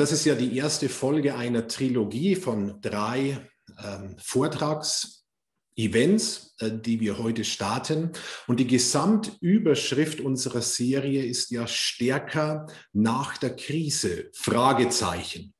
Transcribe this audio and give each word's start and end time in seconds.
das 0.00 0.12
ist 0.12 0.24
ja 0.24 0.34
die 0.34 0.56
erste 0.56 0.88
Folge 0.88 1.36
einer 1.36 1.68
Trilogie 1.68 2.34
von 2.34 2.80
drei 2.80 3.46
ähm, 3.82 4.16
Vortrags-Events, 4.18 6.54
äh, 6.58 6.70
die 6.72 7.00
wir 7.00 7.18
heute 7.18 7.44
starten. 7.44 8.12
Und 8.46 8.60
die 8.60 8.66
Gesamtüberschrift 8.66 10.20
unserer 10.20 10.62
Serie 10.62 11.22
ist 11.24 11.50
ja 11.50 11.66
stärker 11.66 12.66
nach 12.92 13.36
der 13.38 13.56
Krise? 13.56 14.30
Fragezeichen. 14.32 15.52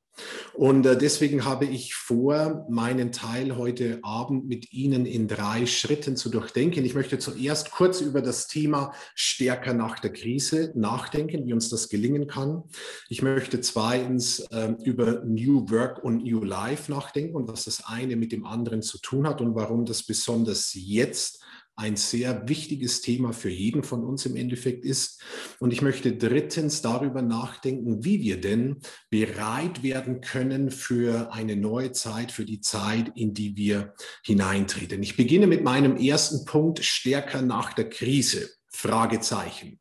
Und 0.53 0.85
äh, 0.85 0.97
deswegen 0.97 1.45
habe 1.45 1.65
ich 1.65 1.93
vor, 1.93 2.65
meinen 2.69 3.11
Teil 3.11 3.57
heute 3.57 3.99
Abend 4.01 4.47
mit 4.47 4.73
Ihnen 4.73 5.05
in 5.05 5.27
drei 5.27 5.65
Schritten 5.65 6.15
zu 6.15 6.29
durchdenken. 6.29 6.83
Ich 6.85 6.95
möchte 6.95 7.19
zuerst 7.19 7.71
kurz 7.71 8.01
über 8.01 8.21
das 8.21 8.47
Thema 8.47 8.93
stärker 9.15 9.73
nach 9.73 9.99
der 9.99 10.13
Krise 10.13 10.71
nachdenken, 10.75 11.45
wie 11.45 11.53
uns 11.53 11.69
das 11.69 11.89
gelingen 11.89 12.27
kann. 12.27 12.63
Ich 13.09 13.21
möchte 13.21 13.61
zweitens 13.61 14.45
ähm, 14.51 14.77
über 14.83 15.23
New 15.25 15.69
Work 15.69 16.03
und 16.03 16.23
New 16.23 16.43
Life 16.43 16.91
nachdenken 16.91 17.35
und 17.35 17.47
was 17.47 17.65
das 17.65 17.85
eine 17.85 18.15
mit 18.15 18.31
dem 18.31 18.45
anderen 18.45 18.81
zu 18.81 18.97
tun 18.99 19.27
hat 19.27 19.41
und 19.41 19.55
warum 19.55 19.85
das 19.85 20.03
besonders 20.03 20.71
jetzt 20.73 21.43
ein 21.77 21.95
sehr 21.95 22.49
wichtiges 22.49 23.01
Thema 23.01 23.33
für 23.33 23.49
jeden 23.49 23.83
von 23.83 24.03
uns 24.03 24.25
im 24.25 24.35
Endeffekt 24.35 24.83
ist. 24.83 25.21
Und 25.59 25.71
ich 25.71 25.83
möchte 25.83 26.17
drittens 26.17 26.81
darüber 26.81 27.21
nachdenken, 27.21 28.03
wie 28.03 28.21
wir 28.21 28.41
denn 28.41 28.77
bereit 29.11 29.83
werden 29.83 30.21
können 30.21 30.71
für 30.71 31.31
eine 31.31 31.55
neue 31.55 31.91
Zeit, 31.91 32.31
für 32.31 32.45
die 32.45 32.61
Zeit, 32.61 33.11
in 33.15 33.35
die 33.35 33.55
wir 33.55 33.93
hineintreten. 34.25 35.03
Ich 35.03 35.15
beginne 35.15 35.45
mit 35.45 35.63
meinem 35.63 35.97
ersten 35.97 36.45
Punkt, 36.45 36.83
stärker 36.83 37.43
nach 37.43 37.73
der 37.73 37.89
Krise. 37.89 38.49
Fragezeichen. 38.69 39.79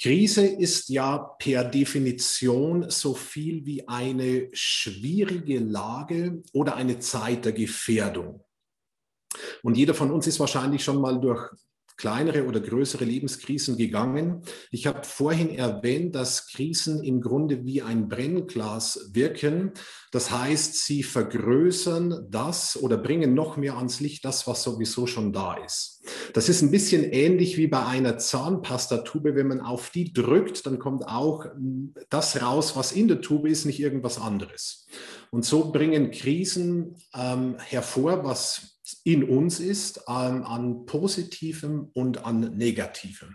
Krise 0.00 0.46
ist 0.46 0.88
ja 0.88 1.18
per 1.38 1.64
Definition 1.64 2.90
so 2.90 3.14
viel 3.14 3.64
wie 3.66 3.86
eine 3.88 4.48
schwierige 4.52 5.60
Lage 5.60 6.42
oder 6.52 6.74
eine 6.76 6.98
Zeit 6.98 7.44
der 7.44 7.52
Gefährdung. 7.52 8.44
Und 9.62 9.76
jeder 9.76 9.94
von 9.94 10.10
uns 10.10 10.26
ist 10.26 10.40
wahrscheinlich 10.40 10.84
schon 10.84 11.00
mal 11.00 11.20
durch 11.20 11.50
kleinere 11.96 12.46
oder 12.46 12.60
größere 12.60 13.04
Lebenskrisen 13.04 13.76
gegangen. 13.76 14.42
Ich 14.70 14.86
habe 14.86 15.04
vorhin 15.04 15.50
erwähnt, 15.50 16.14
dass 16.14 16.48
Krisen 16.48 17.02
im 17.02 17.20
Grunde 17.20 17.64
wie 17.64 17.82
ein 17.82 18.08
Brennglas 18.08 19.10
wirken. 19.12 19.72
Das 20.10 20.30
heißt, 20.30 20.84
sie 20.84 21.02
vergrößern 21.02 22.26
das 22.28 22.76
oder 22.76 22.98
bringen 22.98 23.34
noch 23.34 23.56
mehr 23.56 23.76
ans 23.76 24.00
Licht 24.00 24.24
das, 24.24 24.46
was 24.46 24.62
sowieso 24.62 25.06
schon 25.06 25.32
da 25.32 25.54
ist. 25.54 26.02
Das 26.32 26.48
ist 26.48 26.62
ein 26.62 26.70
bisschen 26.70 27.04
ähnlich 27.04 27.56
wie 27.56 27.68
bei 27.68 27.86
einer 27.86 28.18
Zahnpastatube. 28.18 29.34
Wenn 29.34 29.48
man 29.48 29.60
auf 29.60 29.90
die 29.90 30.12
drückt, 30.12 30.66
dann 30.66 30.78
kommt 30.78 31.06
auch 31.06 31.46
das 32.10 32.42
raus, 32.42 32.74
was 32.74 32.92
in 32.92 33.08
der 33.08 33.20
Tube 33.20 33.46
ist, 33.46 33.64
nicht 33.64 33.80
irgendwas 33.80 34.18
anderes. 34.18 34.86
Und 35.30 35.44
so 35.44 35.70
bringen 35.70 36.10
Krisen 36.10 36.96
ähm, 37.14 37.56
hervor, 37.58 38.24
was 38.24 38.71
in 39.04 39.24
uns 39.24 39.60
ist, 39.60 40.08
an, 40.08 40.42
an 40.42 40.86
positivem 40.86 41.90
und 41.94 42.24
an 42.24 42.56
negativem. 42.56 43.34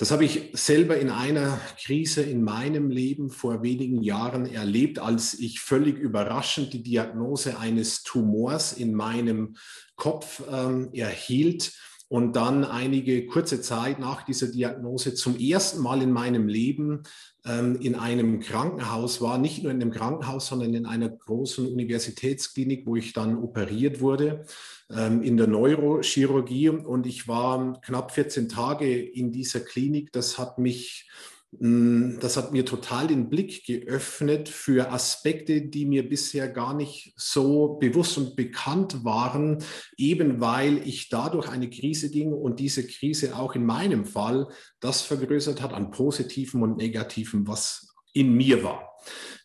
Das 0.00 0.10
habe 0.10 0.24
ich 0.24 0.48
selber 0.54 0.96
in 0.96 1.10
einer 1.10 1.60
Krise 1.78 2.22
in 2.22 2.42
meinem 2.42 2.88
Leben 2.88 3.28
vor 3.28 3.62
wenigen 3.62 4.02
Jahren 4.02 4.46
erlebt, 4.46 4.98
als 4.98 5.34
ich 5.34 5.60
völlig 5.60 5.98
überraschend 5.98 6.72
die 6.72 6.82
Diagnose 6.82 7.58
eines 7.58 8.02
Tumors 8.02 8.72
in 8.72 8.94
meinem 8.94 9.56
Kopf 9.96 10.42
ähm, 10.50 10.88
erhielt 10.94 11.74
und 12.08 12.34
dann 12.34 12.64
einige 12.64 13.26
kurze 13.26 13.60
Zeit 13.60 13.98
nach 13.98 14.22
dieser 14.22 14.48
Diagnose 14.48 15.12
zum 15.12 15.38
ersten 15.38 15.82
Mal 15.82 16.00
in 16.00 16.12
meinem 16.12 16.48
Leben 16.48 17.02
in 17.44 17.94
einem 17.94 18.40
Krankenhaus 18.40 19.20
war, 19.20 19.38
nicht 19.38 19.62
nur 19.62 19.72
in 19.72 19.80
einem 19.80 19.92
Krankenhaus, 19.92 20.48
sondern 20.48 20.74
in 20.74 20.86
einer 20.86 21.08
großen 21.08 21.66
Universitätsklinik, 21.66 22.86
wo 22.86 22.96
ich 22.96 23.12
dann 23.12 23.36
operiert 23.38 24.00
wurde 24.00 24.44
ähm, 24.90 25.22
in 25.22 25.36
der 25.36 25.46
Neurochirurgie. 25.46 26.68
Und 26.68 27.06
ich 27.06 27.28
war 27.28 27.80
knapp 27.80 28.12
14 28.12 28.48
Tage 28.48 29.00
in 29.00 29.32
dieser 29.32 29.60
Klinik. 29.60 30.12
Das 30.12 30.38
hat 30.38 30.58
mich 30.58 31.08
das 31.52 32.36
hat 32.36 32.52
mir 32.52 32.64
total 32.64 33.08
den 33.08 33.28
Blick 33.28 33.66
geöffnet 33.66 34.48
für 34.48 34.92
Aspekte, 34.92 35.62
die 35.62 35.84
mir 35.84 36.08
bisher 36.08 36.48
gar 36.48 36.74
nicht 36.74 37.12
so 37.16 37.76
bewusst 37.80 38.16
und 38.18 38.36
bekannt 38.36 39.04
waren, 39.04 39.58
eben 39.96 40.40
weil 40.40 40.86
ich 40.86 41.08
dadurch 41.08 41.48
eine 41.48 41.68
Krise 41.68 42.10
ging 42.10 42.32
und 42.32 42.60
diese 42.60 42.86
Krise 42.86 43.36
auch 43.36 43.56
in 43.56 43.66
meinem 43.66 44.04
Fall 44.04 44.46
das 44.78 45.02
vergrößert 45.02 45.60
hat 45.60 45.72
an 45.72 45.90
positiven 45.90 46.62
und 46.62 46.76
negativen, 46.76 47.48
was 47.48 47.94
in 48.12 48.32
mir 48.32 48.62
war. 48.62 48.88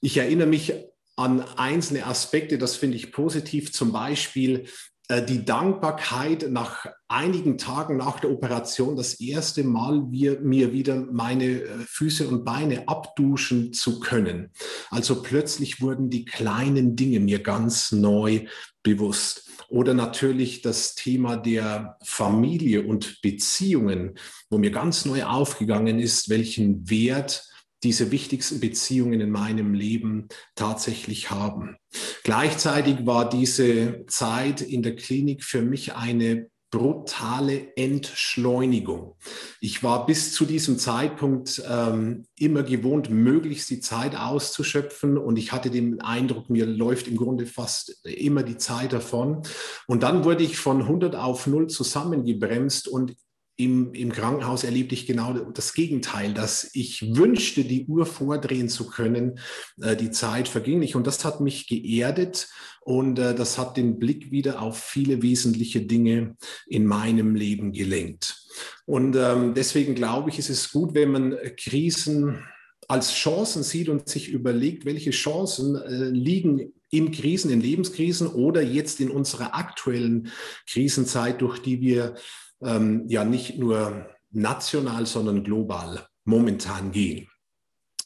Ich 0.02 0.18
erinnere 0.18 0.48
mich 0.48 0.74
an 1.16 1.42
einzelne 1.42 2.06
Aspekte, 2.06 2.60
das 2.60 2.76
finde 2.76 2.98
ich 2.98 3.14
positiv, 3.14 3.74
zum 3.74 3.92
Beispiel 3.92 4.68
die 5.10 5.46
Dankbarkeit 5.46 6.48
nach 6.50 6.88
einigen 7.08 7.58
Tagen 7.58 7.98
nach 7.98 8.20
der 8.20 8.32
Operation 8.32 8.96
das 8.96 9.20
erste 9.20 9.64
Mal 9.64 10.04
wir, 10.10 10.40
mir 10.40 10.74
wieder 10.74 10.96
meine 10.96 11.46
äh, 11.46 11.68
Füße 11.86 12.28
und 12.28 12.44
Beine 12.44 12.88
abduschen 12.88 13.74
zu 13.74 14.00
können. 14.00 14.52
Also 14.90 15.22
plötzlich 15.22 15.82
wurden 15.82 16.10
die 16.10 16.26
kleinen 16.26 16.96
Dinge 16.96 17.20
mir 17.20 17.44
ganz 17.44 17.92
neu 17.92 18.46
bewusst. 18.82 19.50
Oder 19.70 19.94
natürlich 19.94 20.62
das 20.62 20.96
Thema 20.96 21.38
der 21.38 21.98
Familie 22.04 22.86
und 22.86 23.22
Beziehungen, 23.22 24.16
wo 24.50 24.58
mir 24.58 24.72
ganz 24.72 25.06
neu 25.06 25.24
aufgegangen 25.24 26.00
ist, 26.00 26.30
welchen 26.30 26.90
Wert 26.90 27.48
diese 27.86 28.12
wichtigsten 28.12 28.60
Beziehungen 28.60 29.22
in 29.22 29.30
meinem 29.30 29.74
Leben 29.74 30.28
tatsächlich 30.56 31.30
haben. 31.30 31.78
Gleichzeitig 32.24 33.06
war 33.06 33.30
diese 33.30 34.06
Zeit 34.08 34.62
in 34.62 34.82
der 34.82 34.96
Klinik 34.96 35.44
für 35.44 35.62
mich 35.62 35.94
eine 35.96 36.50
brutale 36.72 37.74
Entschleunigung. 37.78 39.16
Ich 39.62 39.84
war 39.84 40.06
bis 40.06 40.34
zu 40.34 40.46
diesem 40.46 40.78
Zeitpunkt 40.78 41.64
ähm, 41.70 42.26
immer 42.38 42.64
gewohnt, 42.64 43.10
möglichst 43.10 43.70
die 43.70 43.80
Zeit 43.80 44.18
auszuschöpfen 44.18 45.18
und 45.18 45.38
ich 45.38 45.54
hatte 45.54 45.70
den 45.70 46.02
Eindruck, 46.02 46.50
mir 46.50 46.66
läuft 46.66 47.08
im 47.08 47.16
Grunde 47.16 47.46
fast 47.46 48.04
immer 48.04 48.44
die 48.44 48.58
Zeit 48.58 48.92
davon. 48.92 49.44
Und 49.88 50.04
dann 50.04 50.26
wurde 50.26 50.44
ich 50.44 50.58
von 50.58 50.82
100 50.82 51.16
auf 51.16 51.48
0 51.48 51.68
zusammengebremst 51.68 52.90
und 52.90 53.16
im, 53.58 53.94
im 53.94 54.12
Krankenhaus 54.12 54.64
erlebte 54.64 54.96
ich 54.96 55.06
genau 55.06 55.34
das 55.34 55.74
Gegenteil, 55.74 56.34
dass 56.34 56.70
ich 56.74 57.16
wünschte, 57.16 57.64
die 57.64 57.86
Uhr 57.86 58.06
vordrehen 58.06 58.68
zu 58.68 58.88
können. 58.88 59.40
Äh, 59.82 59.96
die 59.96 60.12
Zeit 60.12 60.48
verging 60.48 60.80
nicht 60.80 60.96
und 60.96 61.08
das 61.08 61.24
hat 61.24 61.40
mich 61.40 61.68
geerdet 61.68 62.50
und 62.82 63.18
äh, 63.18 63.34
das 63.34 63.58
hat 63.58 63.78
den 63.78 63.98
Blick 63.98 64.32
wieder 64.32 64.62
auf 64.62 64.78
viele 64.78 65.22
wesentliche 65.22 65.82
Dinge 65.82 66.36
in 66.68 66.86
meinem 66.86 67.36
Leben 67.36 67.72
gelenkt. 67.72 68.42
Und 68.86 69.16
ähm, 69.16 69.54
deswegen 69.54 69.96
glaube 69.96 70.30
ich, 70.30 70.40
ist 70.40 70.50
es 70.50 70.72
gut, 70.72 70.94
wenn 70.94 71.12
man 71.12 71.38
Krisen 71.58 72.44
als 72.88 73.14
Chancen 73.14 73.64
sieht 73.64 73.90
und 73.90 74.08
sich 74.08 74.30
überlegt, 74.30 74.86
welche 74.86 75.12
Chancen 75.12 75.76
äh, 75.76 76.10
liegen 76.10 76.74
in 76.92 77.12
Krisen, 77.12 77.52
in 77.52 77.62
Lebenskrisen 77.62 78.28
oder 78.28 78.62
jetzt 78.62 79.00
in 79.00 79.10
unserer 79.10 79.56
aktuellen 79.56 80.32
Krisenzeit, 80.70 81.42
durch 81.42 81.60
die 81.60 81.82
wir 81.82 82.16
ähm, 82.62 83.06
ja 83.08 83.24
nicht 83.24 83.58
nur 83.58 84.10
national, 84.32 85.06
sondern 85.06 85.44
global 85.44 86.08
momentan 86.26 86.92
gehen. 86.92 87.28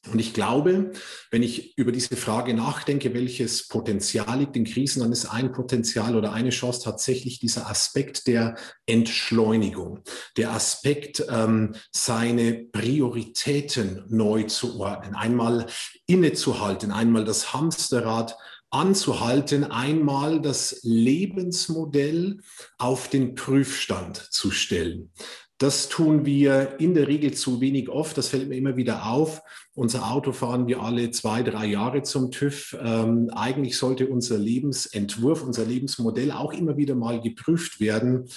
Und 0.08 0.20
ich 0.20 0.34
glaube, 0.34 0.94
wenn 1.30 1.44
ich 1.44 1.78
über 1.78 1.92
diese 1.92 2.16
Frage 2.16 2.54
nachdenke, 2.54 3.14
welches 3.14 3.68
Potenzial 3.68 4.40
liegt 4.40 4.56
in 4.56 4.64
Krisen, 4.64 5.02
dann 5.02 5.12
ist 5.12 5.26
ein 5.26 5.52
Potenzial 5.52 6.16
oder 6.16 6.32
eine 6.32 6.52
Chance 6.52 6.82
tatsächlich 6.84 7.40
dieser 7.40 7.70
Aspekt 7.70 8.26
der 8.28 8.56
Entschleunigung, 8.86 10.00
der 10.38 10.52
Aspekt, 10.52 11.24
ähm, 11.30 11.76
seine 11.92 12.54
Prioritäten 12.54 14.06
neu 14.08 14.44
zu 14.44 14.80
ordnen, 14.80 15.16
einmal 15.16 15.66
innezuhalten, 16.08 16.92
einmal 16.92 17.26
das 17.26 17.54
Hamsterrad 17.54 18.38
anzuhalten, 18.72 19.64
einmal 19.64 20.42
das 20.42 20.80
Lebensmodell 20.84 22.40
auf 22.78 23.10
den 23.10 23.36
Prüfstand 23.36 24.18
zu 24.18 24.52
stellen. 24.52 25.12
Das 25.60 25.90
tun 25.90 26.26
wir 26.26 26.80
in 26.80 26.94
der 26.94 27.10
Regel 27.10 27.34
zu 27.34 27.60
wenig 27.60 27.90
oft. 27.90 28.18
Das 28.18 28.30
fällt 28.30 28.48
mir 28.48 28.56
immer 28.56 28.78
wieder 28.78 29.08
auf. 29.08 29.42
Unser 29.74 30.10
Auto 30.10 30.32
fahren 30.32 30.68
wir 30.68 30.82
alle 30.82 31.12
zwei, 31.12 31.44
drei 31.44 31.66
Jahre 31.66 32.02
zum 32.02 32.32
TÜV. 32.32 32.78
Ähm, 32.82 33.30
eigentlich 33.34 33.78
sollte 33.78 34.08
unser 34.08 34.38
Lebensentwurf, 34.38 35.44
unser 35.44 35.66
Lebensmodell 35.66 36.32
auch 36.32 36.54
immer 36.54 36.78
wieder 36.78 36.96
mal 36.96 37.20
geprüft 37.20 37.82
werden. 37.82 38.30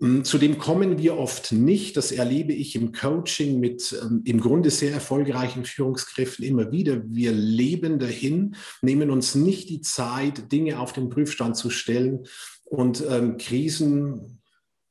Mm, 0.00 0.22
zu 0.22 0.38
dem 0.38 0.58
kommen 0.58 0.98
wir 0.98 1.16
oft 1.16 1.52
nicht. 1.52 1.96
Das 1.96 2.12
erlebe 2.12 2.52
ich 2.52 2.74
im 2.74 2.92
Coaching 2.92 3.60
mit 3.60 3.96
ähm, 4.02 4.22
im 4.24 4.40
Grunde 4.40 4.70
sehr 4.70 4.92
erfolgreichen 4.92 5.64
Führungskräften 5.64 6.44
immer 6.44 6.72
wieder. 6.72 7.02
Wir 7.06 7.32
leben 7.32 7.98
dahin, 7.98 8.56
nehmen 8.82 9.10
uns 9.10 9.34
nicht 9.34 9.68
die 9.68 9.80
Zeit, 9.80 10.52
Dinge 10.52 10.80
auf 10.80 10.92
den 10.92 11.08
Prüfstand 11.08 11.56
zu 11.56 11.70
stellen 11.70 12.26
und 12.64 13.02
ähm, 13.08 13.36
Krisen 13.38 14.40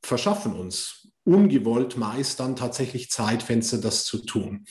verschaffen 0.02 0.54
uns 0.54 1.05
ungewollt 1.26 1.96
meist 1.96 2.40
dann 2.40 2.54
tatsächlich 2.54 3.10
Zeitfenster, 3.10 3.78
das 3.78 4.04
zu 4.04 4.18
tun. 4.18 4.64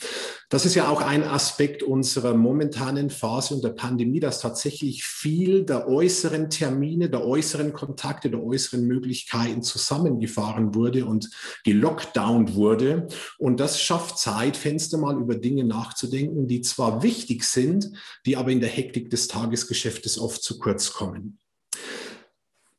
Das 0.48 0.64
ist 0.64 0.74
ja 0.74 0.88
auch 0.88 1.02
ein 1.02 1.22
Aspekt 1.22 1.82
unserer 1.82 2.32
momentanen 2.34 3.10
Phase 3.10 3.54
und 3.54 3.62
der 3.62 3.68
Pandemie, 3.70 4.20
dass 4.20 4.40
tatsächlich 4.40 5.04
viel 5.04 5.64
der 5.64 5.86
äußeren 5.86 6.48
Termine, 6.48 7.10
der 7.10 7.24
äußeren 7.24 7.74
Kontakte, 7.74 8.30
der 8.30 8.42
äußeren 8.42 8.86
Möglichkeiten 8.86 9.62
zusammengefahren 9.62 10.74
wurde 10.74 11.04
und 11.04 11.30
gelockdownt 11.64 12.54
wurde. 12.54 13.08
Und 13.38 13.60
das 13.60 13.78
schafft 13.80 14.18
Zeitfenster, 14.18 14.96
mal 14.96 15.20
über 15.20 15.34
Dinge 15.34 15.64
nachzudenken, 15.64 16.48
die 16.48 16.62
zwar 16.62 17.02
wichtig 17.02 17.44
sind, 17.44 17.92
die 18.24 18.38
aber 18.38 18.50
in 18.50 18.60
der 18.60 18.70
Hektik 18.70 19.10
des 19.10 19.28
Tagesgeschäftes 19.28 20.18
oft 20.18 20.42
zu 20.42 20.58
kurz 20.58 20.94
kommen. 20.94 21.38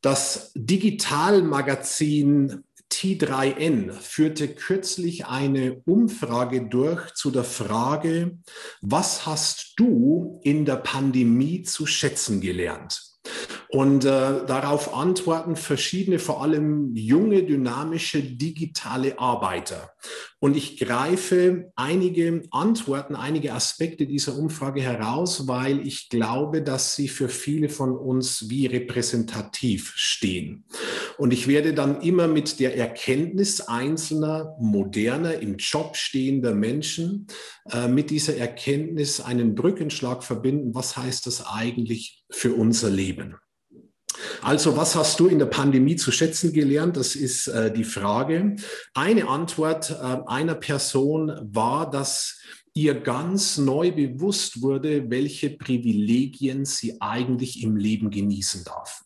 Das 0.00 0.52
Digitalmagazin 0.54 2.62
T3N 2.90 3.92
führte 3.92 4.48
kürzlich 4.54 5.26
eine 5.26 5.82
Umfrage 5.84 6.68
durch 6.68 7.12
zu 7.14 7.30
der 7.30 7.44
Frage, 7.44 8.38
was 8.80 9.26
hast 9.26 9.74
du 9.76 10.40
in 10.42 10.64
der 10.64 10.76
Pandemie 10.76 11.62
zu 11.62 11.86
schätzen 11.86 12.40
gelernt? 12.40 13.07
Und 13.70 14.06
äh, 14.06 14.46
darauf 14.46 14.94
antworten 14.94 15.54
verschiedene, 15.54 16.18
vor 16.18 16.42
allem 16.42 16.94
junge, 16.96 17.42
dynamische, 17.42 18.22
digitale 18.22 19.18
Arbeiter. 19.18 19.92
Und 20.40 20.56
ich 20.56 20.78
greife 20.78 21.70
einige 21.74 22.44
Antworten, 22.50 23.14
einige 23.14 23.52
Aspekte 23.52 24.06
dieser 24.06 24.38
Umfrage 24.38 24.80
heraus, 24.80 25.48
weil 25.48 25.86
ich 25.86 26.08
glaube, 26.08 26.62
dass 26.62 26.94
sie 26.94 27.08
für 27.08 27.28
viele 27.28 27.68
von 27.68 27.96
uns 27.96 28.48
wie 28.48 28.66
repräsentativ 28.66 29.92
stehen. 29.96 30.64
Und 31.18 31.32
ich 31.32 31.46
werde 31.46 31.74
dann 31.74 32.00
immer 32.00 32.26
mit 32.26 32.60
der 32.60 32.76
Erkenntnis 32.76 33.60
einzelner, 33.60 34.56
moderner, 34.60 35.40
im 35.40 35.56
Job 35.56 35.96
stehender 35.96 36.54
Menschen, 36.54 37.26
äh, 37.70 37.88
mit 37.88 38.08
dieser 38.10 38.36
Erkenntnis 38.36 39.20
einen 39.20 39.54
Brückenschlag 39.54 40.24
verbinden. 40.24 40.74
Was 40.74 40.96
heißt 40.96 41.26
das 41.26 41.44
eigentlich 41.46 42.24
für 42.30 42.54
unser 42.54 42.90
Leben? 42.90 43.36
Also, 44.42 44.76
was 44.76 44.96
hast 44.96 45.20
du 45.20 45.28
in 45.28 45.38
der 45.38 45.46
Pandemie 45.46 45.96
zu 45.96 46.10
schätzen 46.10 46.52
gelernt? 46.52 46.96
Das 46.96 47.14
ist 47.14 47.48
äh, 47.48 47.72
die 47.72 47.84
Frage. 47.84 48.56
Eine 48.94 49.28
Antwort 49.28 49.90
äh, 49.90 49.94
einer 50.26 50.54
Person 50.54 51.32
war, 51.42 51.90
dass 51.90 52.40
ihr 52.74 52.94
ganz 52.94 53.58
neu 53.58 53.92
bewusst 53.92 54.62
wurde, 54.62 55.10
welche 55.10 55.50
Privilegien 55.50 56.64
sie 56.64 57.00
eigentlich 57.00 57.62
im 57.62 57.76
Leben 57.76 58.10
genießen 58.10 58.64
darf. 58.64 59.02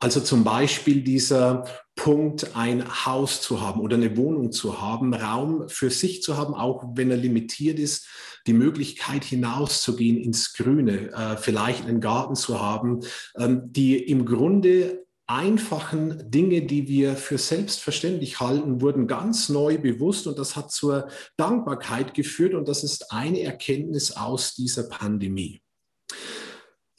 Also 0.00 0.20
zum 0.20 0.44
Beispiel 0.44 1.02
dieser 1.02 1.64
Punkt, 1.96 2.54
ein 2.54 2.84
Haus 3.04 3.40
zu 3.42 3.60
haben 3.60 3.80
oder 3.80 3.96
eine 3.96 4.16
Wohnung 4.16 4.52
zu 4.52 4.80
haben, 4.80 5.12
Raum 5.12 5.68
für 5.68 5.90
sich 5.90 6.22
zu 6.22 6.36
haben, 6.36 6.54
auch 6.54 6.84
wenn 6.94 7.10
er 7.10 7.16
limitiert 7.16 7.80
ist, 7.80 8.06
die 8.48 8.54
Möglichkeit 8.54 9.24
hinauszugehen 9.24 10.16
ins 10.16 10.54
Grüne, 10.54 11.12
äh, 11.12 11.36
vielleicht 11.36 11.84
einen 11.84 12.00
Garten 12.00 12.34
zu 12.34 12.60
haben, 12.60 13.00
ähm, 13.36 13.62
die 13.66 13.96
im 13.96 14.24
Grunde 14.24 15.04
einfachen 15.26 16.30
Dinge, 16.30 16.62
die 16.62 16.88
wir 16.88 17.14
für 17.14 17.36
selbstverständlich 17.36 18.40
halten, 18.40 18.80
wurden 18.80 19.06
ganz 19.06 19.50
neu 19.50 19.76
bewusst 19.76 20.26
und 20.26 20.38
das 20.38 20.56
hat 20.56 20.72
zur 20.72 21.08
Dankbarkeit 21.36 22.14
geführt 22.14 22.54
und 22.54 22.66
das 22.66 22.82
ist 22.82 23.12
eine 23.12 23.42
Erkenntnis 23.42 24.12
aus 24.12 24.54
dieser 24.54 24.84
Pandemie. 24.84 25.60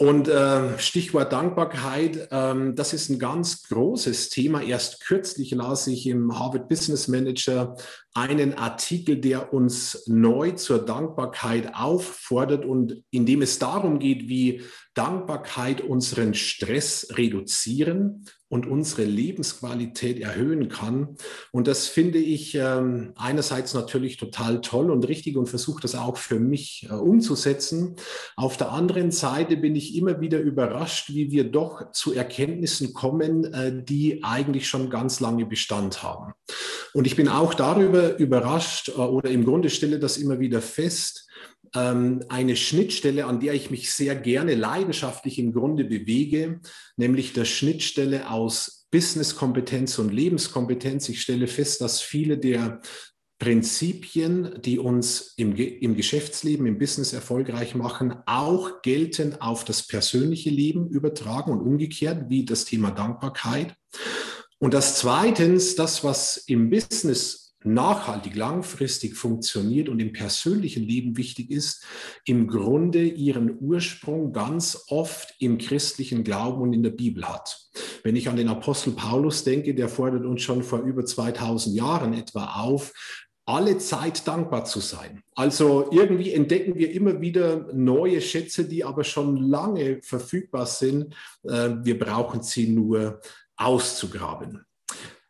Und 0.01 0.29
äh, 0.29 0.79
Stichwort 0.79 1.33
Dankbarkeit, 1.33 2.29
ähm, 2.31 2.73
das 2.73 2.93
ist 2.93 3.09
ein 3.09 3.19
ganz 3.19 3.63
großes 3.63 4.29
Thema. 4.29 4.61
Erst 4.61 5.01
kürzlich 5.01 5.51
las 5.51 5.87
ich 5.87 6.07
im 6.07 6.39
Harvard 6.39 6.69
Business 6.69 7.09
Manager 7.09 7.75
einen 8.13 8.53
Artikel, 8.53 9.17
der 9.17 9.53
uns 9.53 10.05
neu 10.07 10.51
zur 10.51 10.85
Dankbarkeit 10.85 11.75
auffordert 11.75 12.63
und 12.63 13.03
in 13.11 13.25
dem 13.25 13.41
es 13.41 13.59
darum 13.59 13.99
geht, 13.99 14.29
wie 14.29 14.61
Dankbarkeit 14.93 15.81
unseren 15.81 16.33
Stress 16.33 17.09
reduzieren 17.17 18.23
und 18.49 18.65
unsere 18.65 19.03
Lebensqualität 19.03 20.19
erhöhen 20.19 20.69
kann. 20.69 21.15
Und 21.51 21.67
das 21.67 21.87
finde 21.87 22.17
ich 22.17 22.55
ähm, 22.55 23.13
einerseits 23.15 23.73
natürlich 23.75 24.17
total 24.17 24.61
toll 24.61 24.89
und 24.89 25.07
richtig 25.07 25.37
und 25.37 25.47
versuche 25.47 25.81
das 25.81 25.95
auch 25.95 26.17
für 26.17 26.39
mich 26.39 26.87
äh, 26.89 26.93
umzusetzen. 26.93 27.95
Auf 28.35 28.57
der 28.57 28.71
anderen 28.71 29.11
Seite 29.11 29.55
bin 29.55 29.75
ich 29.75 29.95
immer 29.95 30.19
wieder 30.19 30.39
überrascht, 30.39 31.09
wie 31.09 31.31
wir 31.31 31.45
doch 31.45 31.91
zu 31.91 32.13
Erkenntnissen 32.13 32.93
kommen, 32.93 33.45
äh, 33.53 33.83
die 33.83 34.23
eigentlich 34.23 34.67
schon 34.67 34.89
ganz 34.89 35.19
lange 35.19 35.45
Bestand 35.45 36.01
haben. 36.01 36.33
Und 36.93 37.05
ich 37.05 37.15
bin 37.15 37.29
auch 37.29 37.53
darüber 37.53 38.17
überrascht 38.17 38.89
äh, 38.89 38.93
oder 38.93 39.29
im 39.29 39.45
Grunde 39.45 39.69
stelle 39.69 39.99
das 39.99 40.17
immer 40.17 40.39
wieder 40.39 40.61
fest, 40.61 41.27
eine 41.73 42.55
Schnittstelle, 42.55 43.25
an 43.25 43.39
der 43.39 43.53
ich 43.53 43.69
mich 43.69 43.93
sehr 43.93 44.15
gerne 44.15 44.55
leidenschaftlich 44.55 45.39
im 45.39 45.53
Grunde 45.53 45.85
bewege, 45.85 46.61
nämlich 46.97 47.33
der 47.33 47.45
Schnittstelle 47.45 48.29
aus 48.29 48.87
Businesskompetenz 48.91 49.99
und 49.99 50.11
Lebenskompetenz. 50.11 51.09
Ich 51.09 51.21
stelle 51.21 51.47
fest, 51.47 51.81
dass 51.81 52.01
viele 52.01 52.37
der 52.37 52.81
Prinzipien, 53.39 54.61
die 54.61 54.79
uns 54.79 55.33
im, 55.37 55.55
im 55.55 55.95
Geschäftsleben, 55.95 56.65
im 56.65 56.77
Business 56.77 57.13
erfolgreich 57.13 57.73
machen, 57.73 58.15
auch 58.25 58.81
gelten 58.81 59.39
auf 59.39 59.63
das 59.63 59.87
persönliche 59.87 60.49
Leben 60.49 60.89
übertragen 60.89 61.51
und 61.51 61.61
umgekehrt, 61.61 62.29
wie 62.29 62.43
das 62.43 62.65
Thema 62.65 62.91
Dankbarkeit. 62.91 63.75
Und 64.57 64.73
das 64.73 64.97
zweitens, 64.97 65.75
das, 65.75 66.03
was 66.03 66.35
im 66.47 66.69
Business 66.69 67.48
nachhaltig, 67.63 68.35
langfristig 68.35 69.15
funktioniert 69.15 69.89
und 69.89 69.99
im 69.99 70.13
persönlichen 70.13 70.83
Leben 70.83 71.17
wichtig 71.17 71.51
ist, 71.51 71.85
im 72.25 72.47
Grunde 72.47 73.03
ihren 73.03 73.57
Ursprung 73.59 74.31
ganz 74.31 74.85
oft 74.89 75.35
im 75.39 75.57
christlichen 75.57 76.23
Glauben 76.23 76.61
und 76.61 76.73
in 76.73 76.83
der 76.83 76.91
Bibel 76.91 77.27
hat. 77.27 77.69
Wenn 78.03 78.15
ich 78.15 78.29
an 78.29 78.37
den 78.37 78.47
Apostel 78.47 78.91
Paulus 78.91 79.43
denke, 79.43 79.75
der 79.75 79.89
fordert 79.89 80.25
uns 80.25 80.41
schon 80.41 80.63
vor 80.63 80.79
über 80.79 81.05
2000 81.05 81.75
Jahren 81.75 82.13
etwa 82.13 82.61
auf, 82.61 82.93
alle 83.45 83.79
Zeit 83.79 84.27
dankbar 84.27 84.65
zu 84.65 84.79
sein. 84.79 85.23
Also 85.33 85.89
irgendwie 85.91 86.33
entdecken 86.33 86.75
wir 86.75 86.91
immer 86.91 87.19
wieder 87.19 87.67
neue 87.73 88.21
Schätze, 88.21 88.65
die 88.65 88.83
aber 88.85 89.03
schon 89.03 89.37
lange 89.37 90.01
verfügbar 90.03 90.67
sind. 90.67 91.15
Äh, 91.43 91.71
wir 91.81 91.97
brauchen 91.97 92.43
sie 92.43 92.67
nur 92.67 93.19
auszugraben. 93.57 94.65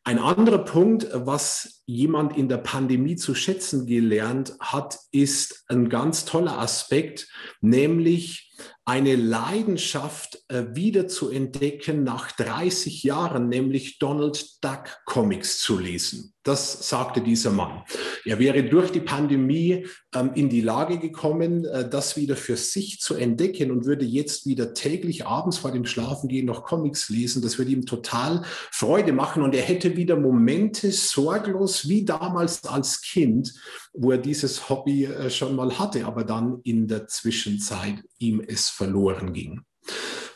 Ein 0.03 0.19
anderer 0.19 0.59
Punkt, 0.59 1.07
was 1.13 1.78
jemand 1.89 2.37
in 2.37 2.47
der 2.47 2.57
Pandemie 2.57 3.15
zu 3.15 3.33
schätzen 3.33 3.87
gelernt 3.87 4.53
hat, 4.59 4.99
ist 5.11 5.63
ein 5.69 5.89
ganz 5.89 6.23
toller 6.23 6.59
Aspekt, 6.59 7.27
nämlich 7.61 8.49
eine 8.85 9.15
Leidenschaft 9.15 10.43
äh, 10.47 10.65
wieder 10.73 11.07
zu 11.07 11.29
entdecken 11.29 12.03
nach 12.03 12.31
30 12.31 13.03
Jahren, 13.03 13.47
nämlich 13.47 13.99
Donald 13.99 14.63
Duck 14.63 15.01
Comics 15.05 15.59
zu 15.59 15.77
lesen. 15.77 16.33
Das 16.43 16.89
sagte 16.89 17.21
dieser 17.21 17.51
Mann. 17.51 17.83
Er 18.25 18.39
wäre 18.39 18.63
durch 18.63 18.91
die 18.91 19.01
Pandemie 19.01 19.85
ähm, 20.15 20.31
in 20.33 20.49
die 20.49 20.61
Lage 20.61 20.97
gekommen, 20.97 21.65
äh, 21.65 21.87
das 21.87 22.17
wieder 22.17 22.35
für 22.35 22.57
sich 22.57 22.99
zu 22.99 23.13
entdecken 23.13 23.69
und 23.69 23.85
würde 23.85 24.05
jetzt 24.05 24.47
wieder 24.47 24.73
täglich 24.73 25.27
abends 25.27 25.59
vor 25.59 25.71
dem 25.71 25.85
Schlafengehen 25.85 26.47
noch 26.47 26.63
Comics 26.63 27.09
lesen. 27.09 27.43
Das 27.43 27.59
würde 27.59 27.71
ihm 27.71 27.85
total 27.85 28.43
Freude 28.71 29.13
machen 29.13 29.43
und 29.43 29.53
er 29.53 29.61
hätte 29.61 29.97
wieder 29.97 30.15
Momente 30.15 30.91
sorglos 30.91 31.78
wie 31.87 32.03
damals 32.03 32.65
als 32.65 33.01
Kind, 33.01 33.53
wo 33.93 34.11
er 34.11 34.17
dieses 34.17 34.69
Hobby 34.69 35.05
äh, 35.05 35.29
schon 35.29 35.55
mal 35.55 35.77
hatte, 35.79 36.05
aber 36.05 36.23
dann 36.23 36.59
in 36.63 36.87
der 36.87 37.07
Zwischenzeit 37.07 38.03
ihm 38.17 38.41
es 38.45 38.69
verloren 38.69 39.33
ging. 39.33 39.61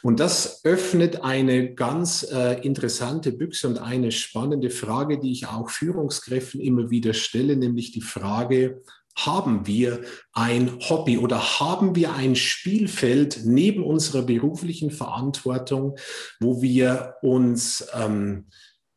Und 0.02 0.20
das 0.20 0.66
öffnet 0.66 1.24
eine 1.24 1.74
ganz 1.74 2.24
äh, 2.30 2.60
interessante 2.62 3.32
Büchse 3.32 3.68
und 3.68 3.78
eine 3.78 4.12
spannende 4.12 4.70
Frage, 4.70 5.18
die 5.20 5.32
ich 5.32 5.48
auch 5.48 5.70
Führungskräften 5.70 6.60
immer 6.60 6.90
wieder 6.90 7.14
stelle, 7.14 7.56
nämlich 7.56 7.92
die 7.92 8.02
Frage, 8.02 8.82
haben 9.16 9.68
wir 9.68 10.02
ein 10.34 10.80
Hobby 10.90 11.18
oder 11.18 11.60
haben 11.60 11.96
wir 11.96 12.14
ein 12.14 12.36
Spielfeld 12.36 13.42
neben 13.46 13.84
unserer 13.84 14.24
beruflichen 14.24 14.92
Verantwortung, 14.92 15.98
wo 16.40 16.62
wir 16.62 17.16
uns 17.22 17.88
ähm, 17.94 18.48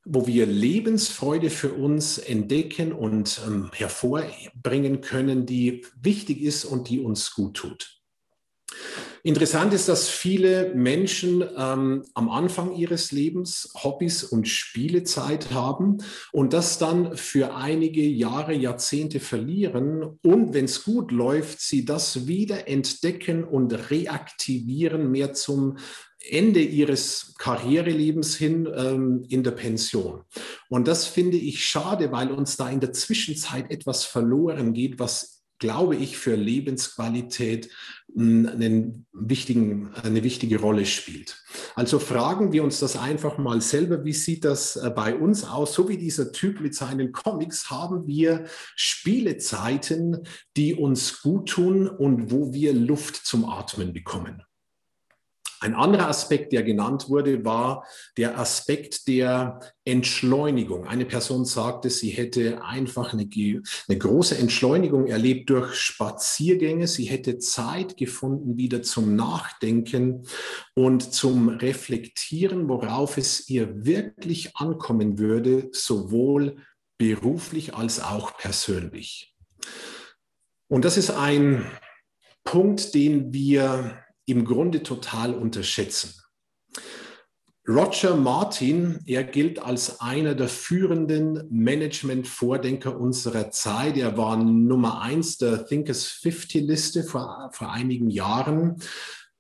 wo 0.07 0.27
wir 0.27 0.47
Lebensfreude 0.47 1.51
für 1.51 1.73
uns 1.73 2.19
entdecken 2.19 2.93
und 2.93 3.41
ähm, 3.47 3.71
hervorbringen 3.75 5.01
können, 5.01 5.47
die 5.47 5.85
wichtig 6.01 6.43
ist 6.43 6.65
und 6.65 6.89
die 6.89 7.01
uns 7.01 7.35
gut 7.35 7.57
tut. 7.57 7.97
Interessant 9.23 9.75
ist, 9.75 9.89
dass 9.89 10.09
viele 10.09 10.73
Menschen 10.77 11.45
ähm, 11.57 12.05
am 12.15 12.31
Anfang 12.31 12.77
ihres 12.77 13.11
Lebens 13.11 13.73
Hobbys 13.83 14.23
und 14.23 14.47
Spielezeit 14.47 15.51
haben 15.51 15.99
und 16.31 16.53
das 16.53 16.79
dann 16.79 17.17
für 17.17 17.57
einige 17.57 18.03
Jahre, 18.03 18.55
Jahrzehnte 18.55 19.19
verlieren 19.19 20.19
und 20.23 20.55
wenn 20.55 20.67
es 20.67 20.85
gut 20.85 21.11
läuft, 21.11 21.61
sie 21.61 21.85
das 21.85 22.29
wieder 22.29 22.69
entdecken 22.69 23.43
und 23.43 23.91
reaktivieren, 23.91 25.11
mehr 25.11 25.33
zum 25.33 25.79
Ende 26.31 26.61
ihres 26.61 27.35
Karrierelebens 27.39 28.37
hin 28.37 28.69
ähm, 28.75 29.25
in 29.29 29.43
der 29.43 29.53
Pension. 29.53 30.23
Und 30.69 30.89
das 30.89 31.07
finde 31.07 31.37
ich 31.37 31.65
schade, 31.65 32.13
weil 32.13 32.31
uns 32.31 32.57
da 32.57 32.69
in 32.69 32.81
der 32.81 32.93
Zwischenzeit 32.93 33.71
etwas 33.71 34.05
verloren 34.05 34.73
geht, 34.73 34.99
was 34.99 35.37
glaube 35.59 35.97
ich, 35.97 36.19
für 36.19 36.35
Lebensqualität 36.35 37.71
hm, 38.15 38.47
einen 38.47 39.07
wichtigen, 39.13 39.91
eine 40.03 40.23
wichtige 40.23 40.61
Rolle 40.61 40.87
spielt. 40.87 41.43
Also 41.75 41.99
fragen 41.99 42.53
wir 42.53 42.63
uns 42.63 42.79
das 42.81 42.97
einfach 42.97 43.39
mal 43.39 43.61
selber, 43.61 44.05
wie 44.05 44.13
sieht 44.13 44.45
das 44.45 44.77
äh, 44.77 44.91
bei 44.91 45.15
uns 45.15 45.45
aus? 45.45 45.75
So 45.75 45.89
wie 45.89 45.97
dieser 45.97 46.33
Typ 46.33 46.61
mit 46.61 46.75
seinen 46.75 47.13
Comics 47.13 47.71
haben 47.71 48.07
wir 48.07 48.45
Spielezeiten, 48.75 50.27
die 50.57 50.75
uns 50.75 51.23
gut 51.23 51.49
tun 51.49 51.89
und 51.89 52.31
wo 52.31 52.53
wir 52.53 52.75
Luft 52.75 53.17
zum 53.17 53.45
Atmen 53.47 53.93
bekommen. 53.93 54.43
Ein 55.61 55.75
anderer 55.75 56.09
Aspekt, 56.09 56.53
der 56.53 56.63
genannt 56.63 57.09
wurde, 57.09 57.45
war 57.45 57.85
der 58.17 58.39
Aspekt 58.39 59.09
der 59.09 59.61
Entschleunigung. 59.85 60.87
Eine 60.87 61.07
Person 61.07 61.45
sagte, 61.45 61.91
sie 61.91 62.11
hätte 62.11 62.63
einfach 62.63 63.13
eine, 63.13 63.29
eine, 63.33 63.99
große 63.99 64.37
Entschleunigung 64.37 65.07
erlebt 65.07 65.51
durch 65.51 65.75
Spaziergänge. 65.75 66.87
Sie 66.87 67.05
hätte 67.05 67.39
Zeit 67.39 67.97
gefunden 67.97 68.57
wieder 68.57 68.83
zum 68.83 69.17
Nachdenken 69.17 70.27
und 70.75 71.13
zum 71.15 71.49
Reflektieren, 71.49 72.69
worauf 72.69 73.17
es 73.17 73.49
ihr 73.49 73.87
wirklich 73.87 74.57
ankommen 74.57 75.19
würde, 75.19 75.69
sowohl 75.73 76.57
beruflich 76.99 77.75
als 77.75 78.01
auch 78.01 78.37
persönlich. 78.37 79.35
Und 80.69 80.85
das 80.85 80.97
ist 80.97 81.11
ein 81.11 81.65
Punkt, 82.45 82.95
den 82.95 83.33
wir 83.33 83.99
im 84.27 84.45
Grunde 84.45 84.83
total 84.83 85.35
unterschätzen. 85.35 86.15
Roger 87.69 88.15
Martin, 88.15 89.01
er 89.07 89.25
gilt 89.25 89.59
als 89.59 90.01
einer 90.01 90.37
der 90.37 90.49
führenden 90.49 91.49
Management-Vordenker 91.51 92.97
unserer 92.99 93.51
Zeit. 93.51 93.97
Er 93.97 94.17
war 94.17 94.37
Nummer 94.37 95.01
eins 95.01 95.37
der 95.39 95.67
Thinkers 95.67 96.07
50-Liste 96.07 97.03
vor, 97.03 97.51
vor 97.53 97.73
einigen 97.73 98.09
Jahren. 98.09 98.77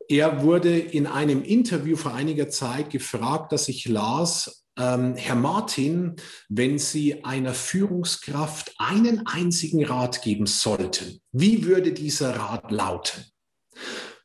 Er 0.08 0.42
wurde 0.42 0.76
in 0.76 1.06
einem 1.06 1.42
Interview 1.42 1.96
vor 1.96 2.14
einiger 2.14 2.48
Zeit 2.48 2.90
gefragt, 2.90 3.52
dass 3.52 3.68
ich 3.68 3.86
las, 3.86 4.66
ähm, 4.76 5.14
Herr 5.14 5.36
Martin, 5.36 6.16
wenn 6.48 6.78
Sie 6.78 7.24
einer 7.24 7.54
Führungskraft 7.54 8.74
einen 8.78 9.26
einzigen 9.26 9.84
Rat 9.84 10.22
geben 10.22 10.46
sollten, 10.46 11.20
wie 11.30 11.64
würde 11.64 11.92
dieser 11.92 12.36
Rat 12.36 12.72
lauten? 12.72 13.24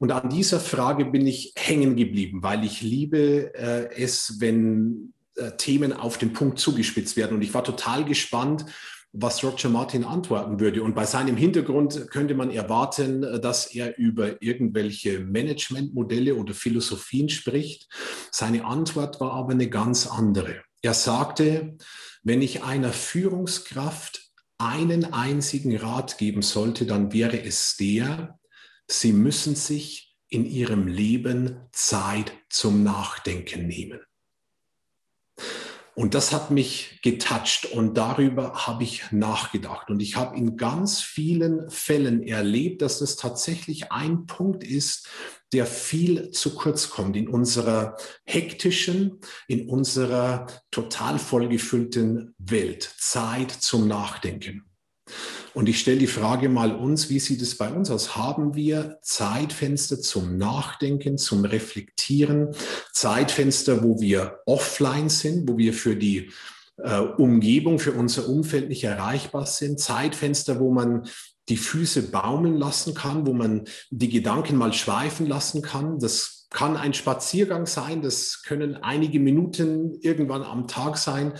Und 0.02 0.12
an 0.12 0.30
dieser 0.30 0.60
Frage 0.60 1.06
bin 1.06 1.28
ich 1.28 1.54
hängen 1.56 1.96
geblieben, 1.96 2.42
weil 2.42 2.64
ich 2.64 2.82
liebe 2.82 3.54
äh, 3.54 3.88
es, 3.96 4.38
wenn 4.40 5.14
äh, 5.36 5.52
Themen 5.58 5.94
auf 5.94 6.18
den 6.18 6.34
Punkt 6.34 6.58
zugespitzt 6.58 7.18
werden. 7.18 7.36
Und 7.36 7.44
ich 7.44 7.54
war 7.54 7.64
total 7.64 8.04
gespannt, 8.04 8.66
was 9.14 9.44
Roger 9.44 9.70
Martin 9.70 10.04
antworten 10.04 10.60
würde. 10.60 10.82
Und 10.82 10.96
bei 10.96 11.06
seinem 11.06 11.38
Hintergrund 11.38 12.10
könnte 12.10 12.34
man 12.34 12.50
erwarten, 12.50 13.22
äh, 13.22 13.40
dass 13.40 13.76
er 13.76 13.96
über 14.00 14.42
irgendwelche 14.42 15.20
Managementmodelle 15.20 16.34
oder 16.34 16.56
Philosophien 16.56 17.30
spricht. 17.30 17.88
Seine 18.32 18.66
Antwort 18.66 19.22
war 19.22 19.34
aber 19.34 19.52
eine 19.52 19.70
ganz 19.70 20.08
andere. 20.08 20.64
Er 20.82 20.96
sagte, 20.96 21.78
wenn 22.24 22.42
ich 22.42 22.64
einer 22.64 22.92
Führungskraft 22.92 24.32
einen 24.58 25.14
einzigen 25.14 25.78
Rat 25.78 26.18
geben 26.18 26.42
sollte, 26.42 26.88
dann 26.88 27.14
wäre 27.14 27.40
es 27.40 27.78
der, 27.78 28.40
Sie 28.92 29.14
müssen 29.14 29.56
sich 29.56 30.18
in 30.28 30.46
ihrem 30.46 30.88
Leben 30.88 31.62
Zeit 31.72 32.34
zum 32.50 32.84
Nachdenken 32.84 33.66
nehmen. 33.68 34.02
Und 35.96 36.14
das 36.14 36.32
hat 36.34 36.52
mich 36.52 37.00
getoucht 37.02 37.66
und 37.66 37.96
darüber 37.98 38.68
habe 38.68 38.84
ich 38.84 39.12
nachgedacht. 39.12 39.90
Und 39.90 40.02
ich 40.02 40.16
habe 40.16 40.38
in 40.38 40.58
ganz 40.58 41.02
vielen 41.02 41.70
Fällen 41.70 42.24
erlebt, 42.24 42.82
dass 42.82 43.00
das 43.00 43.16
tatsächlich 43.16 43.92
ein 43.92 44.26
Punkt 44.26 44.64
ist, 44.64 45.08
der 45.54 45.66
viel 45.66 46.32
zu 46.32 46.56
kurz 46.56 46.90
kommt 46.90 47.16
in 47.16 47.28
unserer 47.28 47.98
hektischen, 48.26 49.20
in 49.48 49.70
unserer 49.70 50.48
total 50.70 51.18
vollgefüllten 51.18 52.36
Welt. 52.38 52.94
Zeit 52.98 53.52
zum 53.52 53.88
Nachdenken. 53.88 54.66
Und 55.54 55.68
ich 55.68 55.80
stelle 55.80 55.98
die 55.98 56.08
Frage 56.08 56.50
mal 56.50 56.74
uns, 56.74 57.10
wie 57.10 57.20
sieht 57.20 57.42
es 57.42 57.58
bei 57.58 57.70
uns 57.70 57.92
aus? 57.92 58.16
Haben 58.16 58.56
wir 58.56 59.00
Zeitfenster 59.02 60.00
zum 60.00 60.38
Nachdenken, 60.38 61.18
zum 61.18 61.44
Reflektieren, 61.44 62.56
Zeitfenster, 62.94 63.84
wo 63.84 64.00
wir 64.00 64.40
offline 64.46 65.10
sind, 65.10 65.50
wo 65.50 65.58
wir 65.58 65.74
für 65.74 65.96
die 65.96 66.32
äh, 66.78 67.00
Umgebung, 67.00 67.80
für 67.80 67.92
unser 67.92 68.30
Umfeld 68.30 68.70
nicht 68.70 68.84
erreichbar 68.84 69.46
sind, 69.46 69.80
Zeitfenster, 69.80 70.60
wo 70.60 70.72
man 70.72 71.08
die 71.50 71.58
Füße 71.58 72.04
baumeln 72.12 72.56
lassen 72.56 72.94
kann, 72.94 73.28
wo 73.28 73.34
man 73.34 73.66
die 73.90 74.10
Gedanken 74.10 74.56
mal 74.56 74.72
schweifen 74.72 75.26
lassen 75.26 75.62
kann. 75.62 76.00
Das 76.00 76.48
kann 76.50 76.78
ein 76.78 76.94
Spaziergang 76.94 77.66
sein, 77.66 78.02
das 78.02 78.44
können 78.44 78.76
einige 78.76 79.20
Minuten 79.20 79.94
irgendwann 80.02 80.44
am 80.44 80.68
Tag 80.68 80.98
sein 80.98 81.34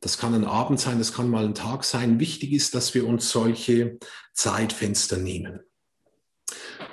das 0.00 0.18
kann 0.18 0.34
ein 0.34 0.44
Abend 0.44 0.80
sein, 0.80 0.98
das 0.98 1.12
kann 1.12 1.28
mal 1.28 1.44
ein 1.44 1.54
Tag 1.54 1.84
sein. 1.84 2.20
Wichtig 2.20 2.52
ist, 2.52 2.74
dass 2.74 2.94
wir 2.94 3.06
uns 3.06 3.30
solche 3.30 3.98
Zeitfenster 4.32 5.18
nehmen. 5.18 5.60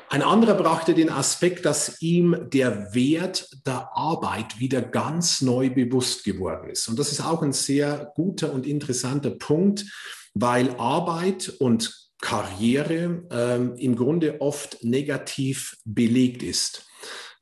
Ein 0.10 0.22
anderer 0.22 0.54
brachte 0.54 0.94
den 0.94 1.10
Aspekt, 1.10 1.66
dass 1.66 2.02
ihm 2.02 2.50
der 2.50 2.94
Wert 2.94 3.50
der 3.66 3.90
Arbeit 3.94 4.60
wieder 4.60 4.82
ganz 4.82 5.42
neu 5.42 5.70
bewusst 5.70 6.24
geworden 6.24 6.70
ist. 6.70 6.88
Und 6.88 6.98
das 6.98 7.12
ist 7.12 7.22
auch 7.22 7.42
ein 7.42 7.52
sehr 7.52 8.14
guter 8.16 8.54
und 8.54 8.66
interessanter 8.66 9.32
Punkt, 9.32 9.86
weil 10.34 10.76
Arbeit 10.78 11.50
und 11.60 12.10
Karriere 12.22 13.26
ähm, 13.30 13.76
im 13.76 13.96
Grunde 13.96 14.40
oft 14.40 14.84
negativ 14.84 15.78
belegt 15.84 16.42
ist. 16.42 16.87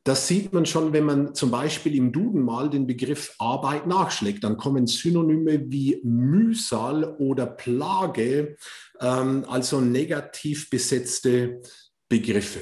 Das 0.05 0.27
sieht 0.27 0.53
man 0.53 0.67
schon, 0.67 0.93
wenn 0.93 1.03
man 1.03 1.33
zum 1.33 1.49
Beispiel 1.49 1.95
im 1.95 2.11
Duden 2.11 2.43
mal 2.43 2.69
den 2.69 2.85
Begriff 2.85 3.33
Arbeit 3.39 3.87
nachschlägt. 3.87 4.43
Dann 4.43 4.55
kommen 4.55 4.85
Synonyme 4.85 5.71
wie 5.71 5.99
Mühsal 6.03 7.15
oder 7.17 7.47
Plage, 7.47 8.55
ähm, 9.01 9.45
also 9.47 9.81
negativ 9.81 10.69
besetzte 10.69 11.59
Begriffe. 12.07 12.59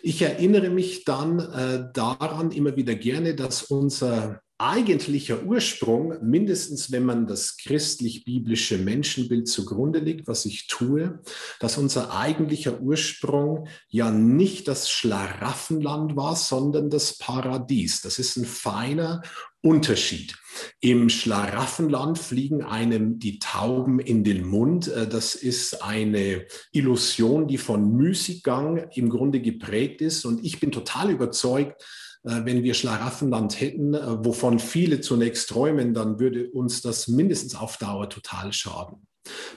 Ich 0.00 0.22
erinnere 0.22 0.70
mich 0.70 1.04
dann 1.04 1.40
äh, 1.40 1.90
daran 1.92 2.50
immer 2.52 2.74
wieder 2.74 2.94
gerne, 2.94 3.34
dass 3.34 3.64
unser 3.64 4.40
eigentlicher 4.62 5.42
Ursprung, 5.42 6.14
mindestens 6.22 6.92
wenn 6.92 7.04
man 7.04 7.26
das 7.26 7.56
christlich-biblische 7.56 8.78
Menschenbild 8.78 9.48
zugrunde 9.48 9.98
legt, 9.98 10.28
was 10.28 10.44
ich 10.44 10.68
tue, 10.68 11.20
dass 11.58 11.78
unser 11.78 12.16
eigentlicher 12.16 12.80
Ursprung 12.80 13.66
ja 13.88 14.10
nicht 14.10 14.68
das 14.68 14.88
Schlaraffenland 14.88 16.16
war, 16.16 16.36
sondern 16.36 16.90
das 16.90 17.18
Paradies. 17.18 18.02
Das 18.02 18.18
ist 18.18 18.36
ein 18.36 18.44
feiner 18.44 19.22
Unterschied. 19.62 20.34
Im 20.80 21.08
Schlaraffenland 21.08 22.18
fliegen 22.18 22.62
einem 22.62 23.18
die 23.18 23.38
Tauben 23.38 24.00
in 24.00 24.24
den 24.24 24.46
Mund. 24.46 24.88
Äh, 24.88 25.08
das 25.08 25.34
ist 25.34 25.82
eine 25.82 26.46
Illusion, 26.72 27.46
die 27.46 27.58
von 27.58 27.92
Müßiggang 27.96 28.88
im 28.94 29.08
Grunde 29.08 29.40
geprägt 29.40 30.00
ist. 30.00 30.24
Und 30.24 30.44
ich 30.44 30.60
bin 30.60 30.72
total 30.72 31.10
überzeugt, 31.10 31.82
wenn 32.22 32.62
wir 32.62 32.74
Schlaraffenland 32.74 33.60
hätten, 33.60 33.94
äh, 33.94 34.24
wovon 34.24 34.58
viele 34.58 35.00
zunächst 35.00 35.48
träumen, 35.48 35.94
dann 35.94 36.20
würde 36.20 36.50
uns 36.50 36.82
das 36.82 37.08
mindestens 37.08 37.54
auf 37.54 37.76
Dauer 37.76 38.08
total 38.08 38.52
schaden. 38.52 39.06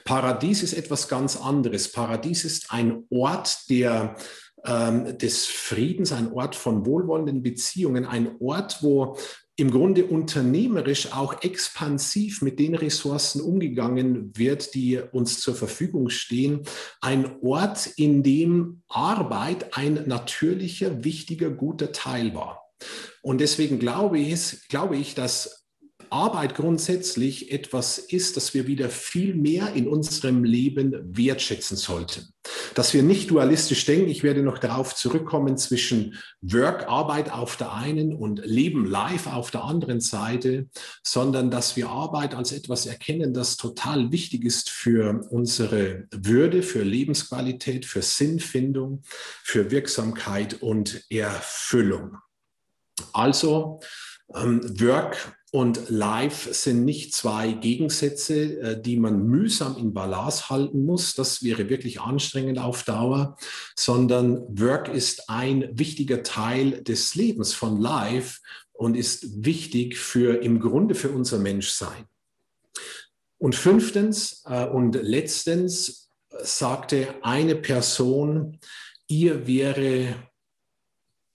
Paradies 0.03 0.63
ist 0.63 0.73
etwas 0.73 1.07
ganz 1.07 1.37
anderes. 1.37 1.91
Paradies 1.91 2.45
ist 2.45 2.71
ein 2.71 3.03
Ort 3.09 3.69
der, 3.69 4.15
ähm, 4.63 5.17
des 5.17 5.45
Friedens, 5.45 6.11
ein 6.11 6.31
Ort 6.31 6.55
von 6.55 6.85
wohlwollenden 6.85 7.41
Beziehungen, 7.41 8.05
ein 8.05 8.35
Ort, 8.39 8.81
wo 8.81 9.17
im 9.57 9.71
Grunde 9.71 10.05
unternehmerisch 10.05 11.13
auch 11.13 11.41
expansiv 11.41 12.41
mit 12.41 12.59
den 12.59 12.75
Ressourcen 12.75 13.41
umgegangen 13.41 14.35
wird, 14.35 14.73
die 14.73 14.99
uns 15.11 15.39
zur 15.39 15.55
Verfügung 15.55 16.09
stehen. 16.09 16.63
Ein 16.99 17.37
Ort, 17.41 17.87
in 17.95 18.21
dem 18.21 18.81
Arbeit 18.89 19.77
ein 19.77 20.03
natürlicher, 20.07 21.03
wichtiger, 21.05 21.49
guter 21.49 21.93
Teil 21.93 22.35
war. 22.35 22.63
Und 23.21 23.39
deswegen 23.39 23.79
glaube 23.79 24.19
ich, 24.19 24.67
glaube 24.67 24.97
ich, 24.97 25.15
dass 25.15 25.65
Arbeit 26.09 26.55
grundsätzlich 26.55 27.51
etwas 27.51 27.97
ist, 27.97 28.37
das 28.37 28.53
wir 28.53 28.67
wieder 28.67 28.89
viel 28.89 29.35
mehr 29.35 29.73
in 29.73 29.87
unserem 29.87 30.43
Leben 30.43 30.93
wertschätzen 31.15 31.77
sollten. 31.77 32.34
Dass 32.75 32.93
wir 32.93 33.03
nicht 33.03 33.31
dualistisch 33.31 33.85
denken, 33.85 34.09
ich 34.09 34.21
werde 34.21 34.43
noch 34.43 34.59
darauf 34.59 34.93
zurückkommen, 34.93 35.57
zwischen 35.57 36.19
Work, 36.41 36.87
Arbeit 36.87 37.31
auf 37.31 37.55
der 37.55 37.73
einen 37.73 38.13
und 38.13 38.45
Leben 38.45 38.85
live 38.85 39.27
auf 39.27 39.49
der 39.49 39.63
anderen 39.63 40.01
Seite, 40.01 40.67
sondern 41.01 41.49
dass 41.49 41.77
wir 41.77 41.89
Arbeit 41.89 42.35
als 42.35 42.51
etwas 42.51 42.85
erkennen, 42.85 43.33
das 43.33 43.55
total 43.55 44.11
wichtig 44.11 44.43
ist 44.43 44.69
für 44.69 45.25
unsere 45.29 46.07
Würde, 46.11 46.61
für 46.61 46.83
Lebensqualität, 46.83 47.85
für 47.85 48.01
Sinnfindung, 48.01 49.01
für 49.41 49.71
Wirksamkeit 49.71 50.61
und 50.61 51.01
Erfüllung. 51.09 52.17
Also 53.13 53.79
ähm, 54.33 54.61
Work 54.81 55.37
und 55.55 55.89
Life 55.89 56.53
sind 56.53 56.83
nicht 56.83 57.13
zwei 57.13 57.53
Gegensätze, 57.53 58.59
äh, 58.59 58.81
die 58.81 58.97
man 58.97 59.25
mühsam 59.25 59.77
in 59.77 59.93
Balance 59.93 60.49
halten 60.49 60.83
muss. 60.83 61.13
Das 61.13 61.43
wäre 61.43 61.69
wirklich 61.69 62.01
anstrengend 62.01 62.59
auf 62.59 62.83
Dauer, 62.83 63.37
sondern 63.73 64.41
Work 64.59 64.89
ist 64.89 65.29
ein 65.29 65.69
wichtiger 65.71 66.23
Teil 66.23 66.83
des 66.83 67.15
Lebens 67.15 67.53
von 67.53 67.79
Life 67.79 68.41
und 68.73 68.97
ist 68.97 69.45
wichtig 69.45 69.97
für 69.97 70.43
im 70.43 70.59
Grunde 70.59 70.93
für 70.93 71.11
unser 71.11 71.39
Menschsein. 71.39 72.03
Und 73.37 73.55
fünftens 73.55 74.43
äh, 74.45 74.65
und 74.65 75.01
letztens 75.01 76.11
sagte 76.37 77.15
eine 77.21 77.55
Person, 77.55 78.59
ihr 79.07 79.47
wäre 79.47 80.15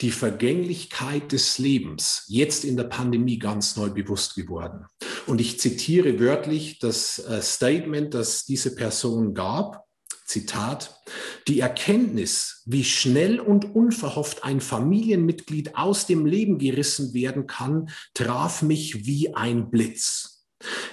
die 0.00 0.10
Vergänglichkeit 0.10 1.32
des 1.32 1.58
Lebens 1.58 2.24
jetzt 2.28 2.64
in 2.64 2.76
der 2.76 2.84
Pandemie 2.84 3.38
ganz 3.38 3.76
neu 3.76 3.90
bewusst 3.90 4.34
geworden. 4.34 4.86
Und 5.26 5.40
ich 5.40 5.60
zitiere 5.60 6.18
wörtlich 6.18 6.78
das 6.78 7.18
äh, 7.18 7.42
Statement, 7.42 8.14
das 8.14 8.44
diese 8.44 8.74
Person 8.74 9.34
gab. 9.34 9.84
Zitat, 10.24 11.00
die 11.48 11.58
Erkenntnis, 11.58 12.62
wie 12.64 12.84
schnell 12.84 13.40
und 13.40 13.74
unverhofft 13.74 14.44
ein 14.44 14.60
Familienmitglied 14.60 15.74
aus 15.74 16.06
dem 16.06 16.24
Leben 16.24 16.58
gerissen 16.58 17.12
werden 17.14 17.48
kann, 17.48 17.90
traf 18.14 18.62
mich 18.62 19.06
wie 19.06 19.34
ein 19.34 19.70
Blitz. 19.70 20.44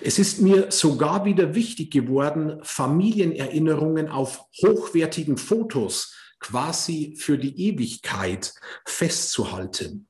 Es 0.01 0.17
ist 0.17 0.41
mir 0.41 0.71
sogar 0.71 1.25
wieder 1.25 1.53
wichtig 1.53 1.91
geworden, 1.91 2.59
Familienerinnerungen 2.63 4.07
auf 4.07 4.45
hochwertigen 4.61 5.37
Fotos 5.37 6.15
quasi 6.39 7.15
für 7.17 7.37
die 7.37 7.67
Ewigkeit 7.67 8.53
festzuhalten. 8.85 10.07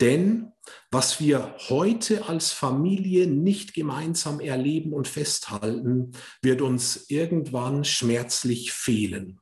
Denn 0.00 0.52
was 0.90 1.20
wir 1.20 1.56
heute 1.68 2.28
als 2.28 2.52
Familie 2.52 3.26
nicht 3.26 3.74
gemeinsam 3.74 4.40
erleben 4.40 4.92
und 4.92 5.08
festhalten, 5.08 6.12
wird 6.42 6.62
uns 6.62 7.06
irgendwann 7.08 7.84
schmerzlich 7.84 8.72
fehlen. 8.72 9.40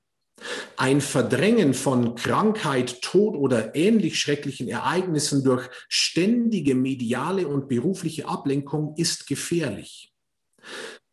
Ein 0.77 1.01
Verdrängen 1.01 1.75
von 1.75 2.15
Krankheit, 2.17 3.01
Tod 3.03 3.37
oder 3.37 3.75
ähnlich 3.75 4.19
schrecklichen 4.19 4.69
Ereignissen 4.69 5.45
durch 5.45 5.69
ständige 5.89 6.75
mediale 6.75 7.49
und 7.49 7.69
berufliche 7.69 8.29
Ablenkung 8.29 8.95
ist 8.97 9.27
gefährlich. 9.27 10.13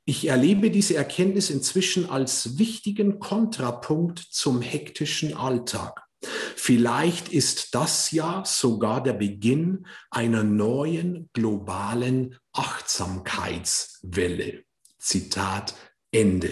Ich 0.06 0.28
erlebe 0.28 0.72
diese 0.72 0.96
Erkenntnis 0.96 1.52
inzwischen 1.52 2.10
als 2.10 2.58
wichtigen 2.58 3.20
Kontrapunkt 3.20 4.20
zum 4.20 4.62
hektischen 4.62 5.36
Alltag. 5.36 6.08
Vielleicht 6.56 7.30
ist 7.30 7.74
das 7.74 8.12
ja 8.12 8.44
sogar 8.46 9.02
der 9.02 9.14
Beginn 9.14 9.88
einer 10.10 10.44
neuen 10.44 11.30
globalen 11.34 12.38
Achtsamkeitswelle. 12.54 14.64
Zitat 15.00 15.74
Ende. 16.12 16.52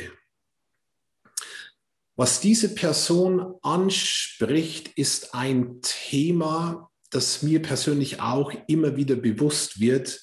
Was 2.16 2.40
diese 2.42 2.76
Person 2.76 3.56
anspricht, 3.62 4.90
ist 4.98 5.34
ein 5.34 5.82
Thema, 5.82 6.92
das 7.12 7.44
mir 7.44 7.62
persönlich 7.62 8.20
auch 8.20 8.52
immer 8.68 8.98
wieder 8.98 9.16
bewusst 9.16 9.80
wird, 9.80 10.22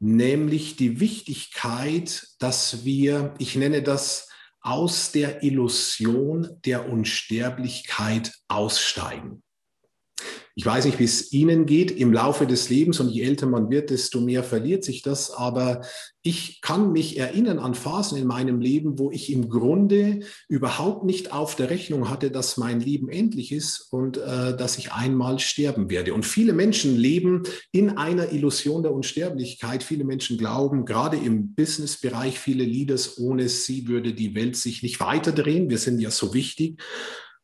nämlich 0.00 0.76
die 0.76 0.98
Wichtigkeit, 0.98 2.26
dass 2.38 2.84
wir, 2.84 3.34
ich 3.38 3.54
nenne 3.54 3.82
das, 3.82 4.28
aus 4.62 5.12
der 5.12 5.42
Illusion 5.42 6.48
der 6.64 6.90
Unsterblichkeit 6.90 8.32
aussteigen. 8.48 9.42
Ich 10.56 10.66
weiß 10.66 10.84
nicht, 10.84 10.98
wie 10.98 11.04
es 11.04 11.32
Ihnen 11.32 11.64
geht 11.64 11.90
im 11.92 12.12
Laufe 12.12 12.46
des 12.46 12.68
Lebens 12.70 13.00
und 13.00 13.08
je 13.08 13.22
älter 13.22 13.46
man 13.46 13.70
wird, 13.70 13.90
desto 13.90 14.20
mehr 14.20 14.42
verliert 14.42 14.84
sich 14.84 15.02
das. 15.02 15.30
Aber 15.30 15.82
ich 16.22 16.60
kann 16.60 16.92
mich 16.92 17.16
erinnern 17.18 17.58
an 17.58 17.74
Phasen 17.74 18.18
in 18.18 18.26
meinem 18.26 18.60
Leben, 18.60 18.98
wo 18.98 19.10
ich 19.10 19.32
im 19.32 19.48
Grunde 19.48 20.20
überhaupt 20.48 21.04
nicht 21.04 21.32
auf 21.32 21.54
der 21.54 21.70
Rechnung 21.70 22.10
hatte, 22.10 22.30
dass 22.30 22.56
mein 22.56 22.80
Leben 22.80 23.08
endlich 23.08 23.52
ist 23.52 23.88
und 23.90 24.18
äh, 24.18 24.56
dass 24.56 24.76
ich 24.76 24.92
einmal 24.92 25.38
sterben 25.38 25.88
werde. 25.88 26.12
Und 26.12 26.26
viele 26.26 26.52
Menschen 26.52 26.96
leben 26.96 27.44
in 27.72 27.96
einer 27.96 28.32
Illusion 28.32 28.82
der 28.82 28.92
Unsterblichkeit. 28.92 29.82
Viele 29.82 30.04
Menschen 30.04 30.36
glauben, 30.36 30.84
gerade 30.84 31.16
im 31.16 31.54
Businessbereich, 31.54 32.38
viele 32.38 32.64
Leaders, 32.64 33.18
ohne 33.18 33.48
sie 33.48 33.88
würde 33.88 34.12
die 34.12 34.34
Welt 34.34 34.56
sich 34.56 34.82
nicht 34.82 35.00
weiterdrehen. 35.00 35.70
Wir 35.70 35.78
sind 35.78 36.00
ja 36.00 36.10
so 36.10 36.34
wichtig. 36.34 36.82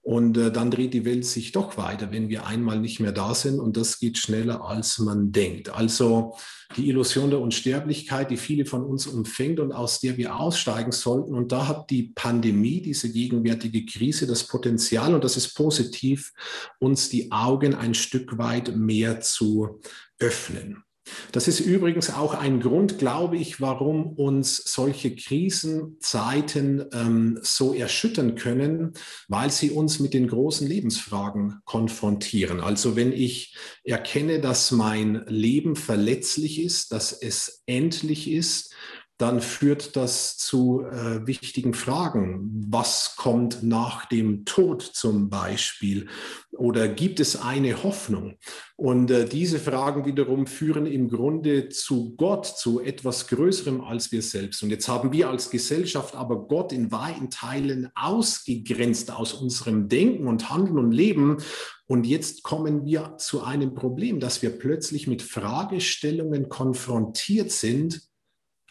Und 0.07 0.39
äh, 0.39 0.53
dann 0.53 0.71
dreht 0.71 0.95
die 0.95 1.05
Welt 1.05 1.27
sich 1.27 1.51
doch 1.51 1.77
weiter, 1.77 2.13
wenn 2.13 2.29
wir 2.29 2.47
einmal 2.47 2.79
nicht 2.79 3.01
mehr 3.01 3.11
da 3.11 3.35
sind. 3.35 3.59
Und 3.59 3.77
das 3.77 3.99
geht 3.99 4.19
schneller, 4.19 4.65
als 4.65 5.01
man 5.01 5.33
denkt. 5.33 5.69
Also 5.69 6.37
die 6.77 6.89
Illusion 6.89 7.31
der 7.31 7.41
Unsterblichkeit, 7.41 8.31
die 8.31 8.37
viele 8.37 8.67
von 8.67 8.85
uns 8.85 9.09
umfängt 9.09 9.59
und 9.59 9.73
aus 9.73 9.99
der 9.99 10.17
wir 10.17 10.39
aussteigen 10.39 10.93
sollten. 10.93 11.35
Und 11.35 11.51
da 11.51 11.67
hat 11.67 11.91
die 11.91 12.13
Pandemie, 12.15 12.81
diese 12.81 13.11
gegenwärtige 13.11 13.85
Krise, 13.85 14.29
das 14.29 14.47
Potenzial, 14.47 15.13
und 15.13 15.25
das 15.25 15.37
ist 15.37 15.55
positiv, 15.55 16.33
uns 16.79 17.09
die 17.09 17.33
Augen 17.33 17.75
ein 17.75 17.95
Stück 17.95 18.39
weit 18.39 18.77
mehr 18.77 19.21
zu 19.23 19.81
öffnen. 20.21 20.86
Das 21.33 21.49
ist 21.49 21.61
übrigens 21.61 22.11
auch 22.11 22.35
ein 22.35 22.61
Grund, 22.61 22.99
glaube 22.99 23.37
ich, 23.37 23.61
warum 23.61 24.13
uns 24.15 24.57
solche 24.57 25.15
Krisenzeiten 25.15 26.85
ähm, 26.93 27.39
so 27.43 27.75
erschüttern 27.75 28.35
können, 28.35 28.93
weil 29.29 29.51
sie 29.51 29.71
uns 29.71 30.01
mit 30.01 30.15
den 30.15 30.29
großen 30.29 30.67
Lebensfragen 30.67 31.61
konfrontieren. 31.65 32.61
Also 32.61 32.97
wenn 32.97 33.13
ich 33.13 33.57
erkenne, 33.85 34.41
dass 34.41 34.71
mein 34.71 35.25
Leben 35.27 35.77
verletzlich 35.77 36.61
ist, 36.61 36.93
dass 36.93 37.13
es 37.13 37.63
endlich 37.67 38.31
ist, 38.31 38.75
dann 39.19 39.41
führt 39.41 39.97
das 39.97 40.37
zu 40.37 40.83
äh, 40.83 41.27
wichtigen 41.27 41.73
Fragen. 41.73 42.67
Was 42.69 43.17
kommt 43.17 43.63
nach 43.63 44.05
dem 44.05 44.45
Tod 44.45 44.83
zum 44.83 45.31
Beispiel? 45.31 46.09
Oder 46.53 46.89
gibt 46.89 47.19
es 47.21 47.41
eine 47.41 47.83
Hoffnung? 47.83 48.37
Und 48.77 49.11
äh, 49.11 49.25
diese 49.27 49.59
Fragen 49.59 50.05
wiederum 50.05 50.47
führen 50.47 50.85
im 50.85 51.09
Grunde 51.09 51.71
zu 51.71 52.15
Gott, 52.17 52.45
zu 52.45 52.81
etwas 52.81 53.27
Größerem 53.29 53.81
als 53.81 54.13
wir 54.13 54.21
selbst. 54.21 54.63
Und 54.63 54.69
jetzt 54.69 54.87
haben 54.87 55.13
wir 55.13 55.31
als 55.31 55.49
Gesellschaft 55.49 56.15
aber 56.15 56.47
Gott 56.47 56.73
in 56.73 56.93
weiten 56.93 57.31
Teilen 57.31 57.91
ausgegrenzt 57.95 59.11
aus 59.11 59.33
unserem 59.33 59.89
Denken 59.89 60.27
und 60.27 60.51
Handeln 60.51 60.79
und 60.79 60.93
Leben. 60.93 61.39
Und 61.87 62.07
jetzt 62.07 62.43
kommen 62.43 62.85
wir 62.85 63.17
zu 63.17 63.43
einem 63.45 63.75
Problem, 63.75 64.21
dass 64.21 64.43
wir 64.43 64.51
plötzlich 64.51 65.07
mit 65.07 65.23
Fragestellungen 65.23 66.51
konfrontiert 66.51 67.51
sind, 67.51 68.03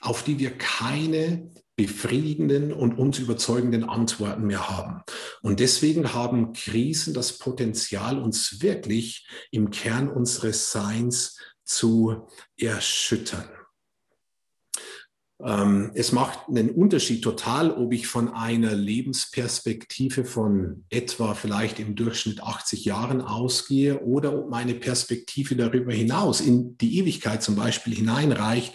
auf 0.05 0.23
die 0.23 0.39
wir 0.39 0.57
keine 0.57 1.51
befriedigenden 1.75 2.71
und 2.71 2.97
uns 2.97 3.19
überzeugenden 3.19 3.83
Antworten 3.83 4.47
mehr 4.47 4.69
haben. 4.69 5.01
Und 5.41 5.59
deswegen 5.59 6.13
haben 6.13 6.53
Krisen 6.53 7.13
das 7.13 7.37
Potenzial, 7.37 8.21
uns 8.21 8.61
wirklich 8.61 9.27
im 9.51 9.71
Kern 9.71 10.09
unseres 10.09 10.71
Seins 10.71 11.37
zu 11.63 12.27
erschüttern. 12.57 13.49
Ähm, 15.43 15.91
es 15.95 16.13
macht 16.13 16.47
einen 16.47 16.69
Unterschied 16.69 17.21
total, 17.21 17.71
ob 17.71 17.91
ich 17.91 18.07
von 18.07 18.33
einer 18.33 18.73
Lebensperspektive 18.73 20.23
von 20.23 20.85
etwa 20.89 21.33
vielleicht 21.33 21.79
im 21.79 21.95
Durchschnitt 21.95 22.41
80 22.41 22.85
Jahren 22.85 23.21
ausgehe 23.21 23.99
oder 24.01 24.37
ob 24.37 24.49
meine 24.49 24.75
Perspektive 24.75 25.57
darüber 25.57 25.91
hinaus 25.91 26.39
in 26.39 26.77
die 26.77 26.99
Ewigkeit 26.99 27.43
zum 27.43 27.55
Beispiel 27.55 27.93
hineinreicht. 27.93 28.73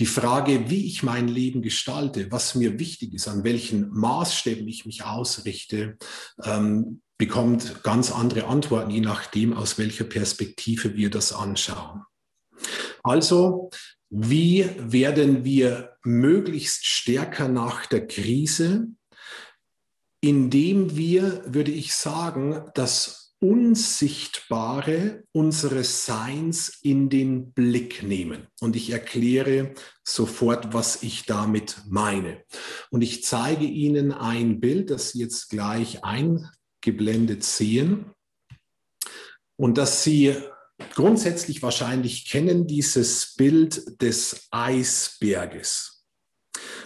Die 0.00 0.06
Frage, 0.06 0.68
wie 0.68 0.86
ich 0.86 1.04
mein 1.04 1.28
Leben 1.28 1.62
gestalte, 1.62 2.32
was 2.32 2.56
mir 2.56 2.80
wichtig 2.80 3.14
ist, 3.14 3.28
an 3.28 3.44
welchen 3.44 3.90
Maßstäben 3.90 4.66
ich 4.66 4.86
mich 4.86 5.04
ausrichte, 5.04 5.96
ähm, 6.42 7.02
bekommt 7.18 7.84
ganz 7.84 8.10
andere 8.10 8.46
Antworten, 8.46 8.90
je 8.90 9.02
nachdem, 9.02 9.52
aus 9.52 9.78
welcher 9.78 10.04
Perspektive 10.04 10.96
wir 10.96 11.10
das 11.10 11.32
anschauen. 11.32 12.02
Also 13.02 13.70
wie 14.10 14.68
werden 14.78 15.44
wir 15.44 15.89
möglichst 16.02 16.86
stärker 16.86 17.48
nach 17.48 17.86
der 17.86 18.06
Krise, 18.06 18.88
indem 20.20 20.96
wir, 20.96 21.42
würde 21.46 21.70
ich 21.70 21.94
sagen, 21.94 22.64
das 22.74 23.20
Unsichtbare 23.42 25.24
unseres 25.32 26.04
Seins 26.04 26.78
in 26.82 27.08
den 27.08 27.52
Blick 27.52 28.02
nehmen. 28.02 28.46
Und 28.60 28.76
ich 28.76 28.90
erkläre 28.90 29.72
sofort, 30.04 30.74
was 30.74 31.02
ich 31.02 31.24
damit 31.24 31.80
meine. 31.88 32.44
Und 32.90 33.00
ich 33.00 33.24
zeige 33.24 33.64
Ihnen 33.64 34.12
ein 34.12 34.60
Bild, 34.60 34.90
das 34.90 35.12
Sie 35.12 35.20
jetzt 35.20 35.48
gleich 35.48 36.04
eingeblendet 36.04 37.42
sehen 37.42 38.10
und 39.56 39.78
das 39.78 40.04
Sie 40.04 40.34
grundsätzlich 40.94 41.62
wahrscheinlich 41.62 42.26
kennen 42.28 42.66
dieses 42.66 43.34
Bild 43.36 44.00
des 44.02 44.48
Eisberges. 44.50 46.04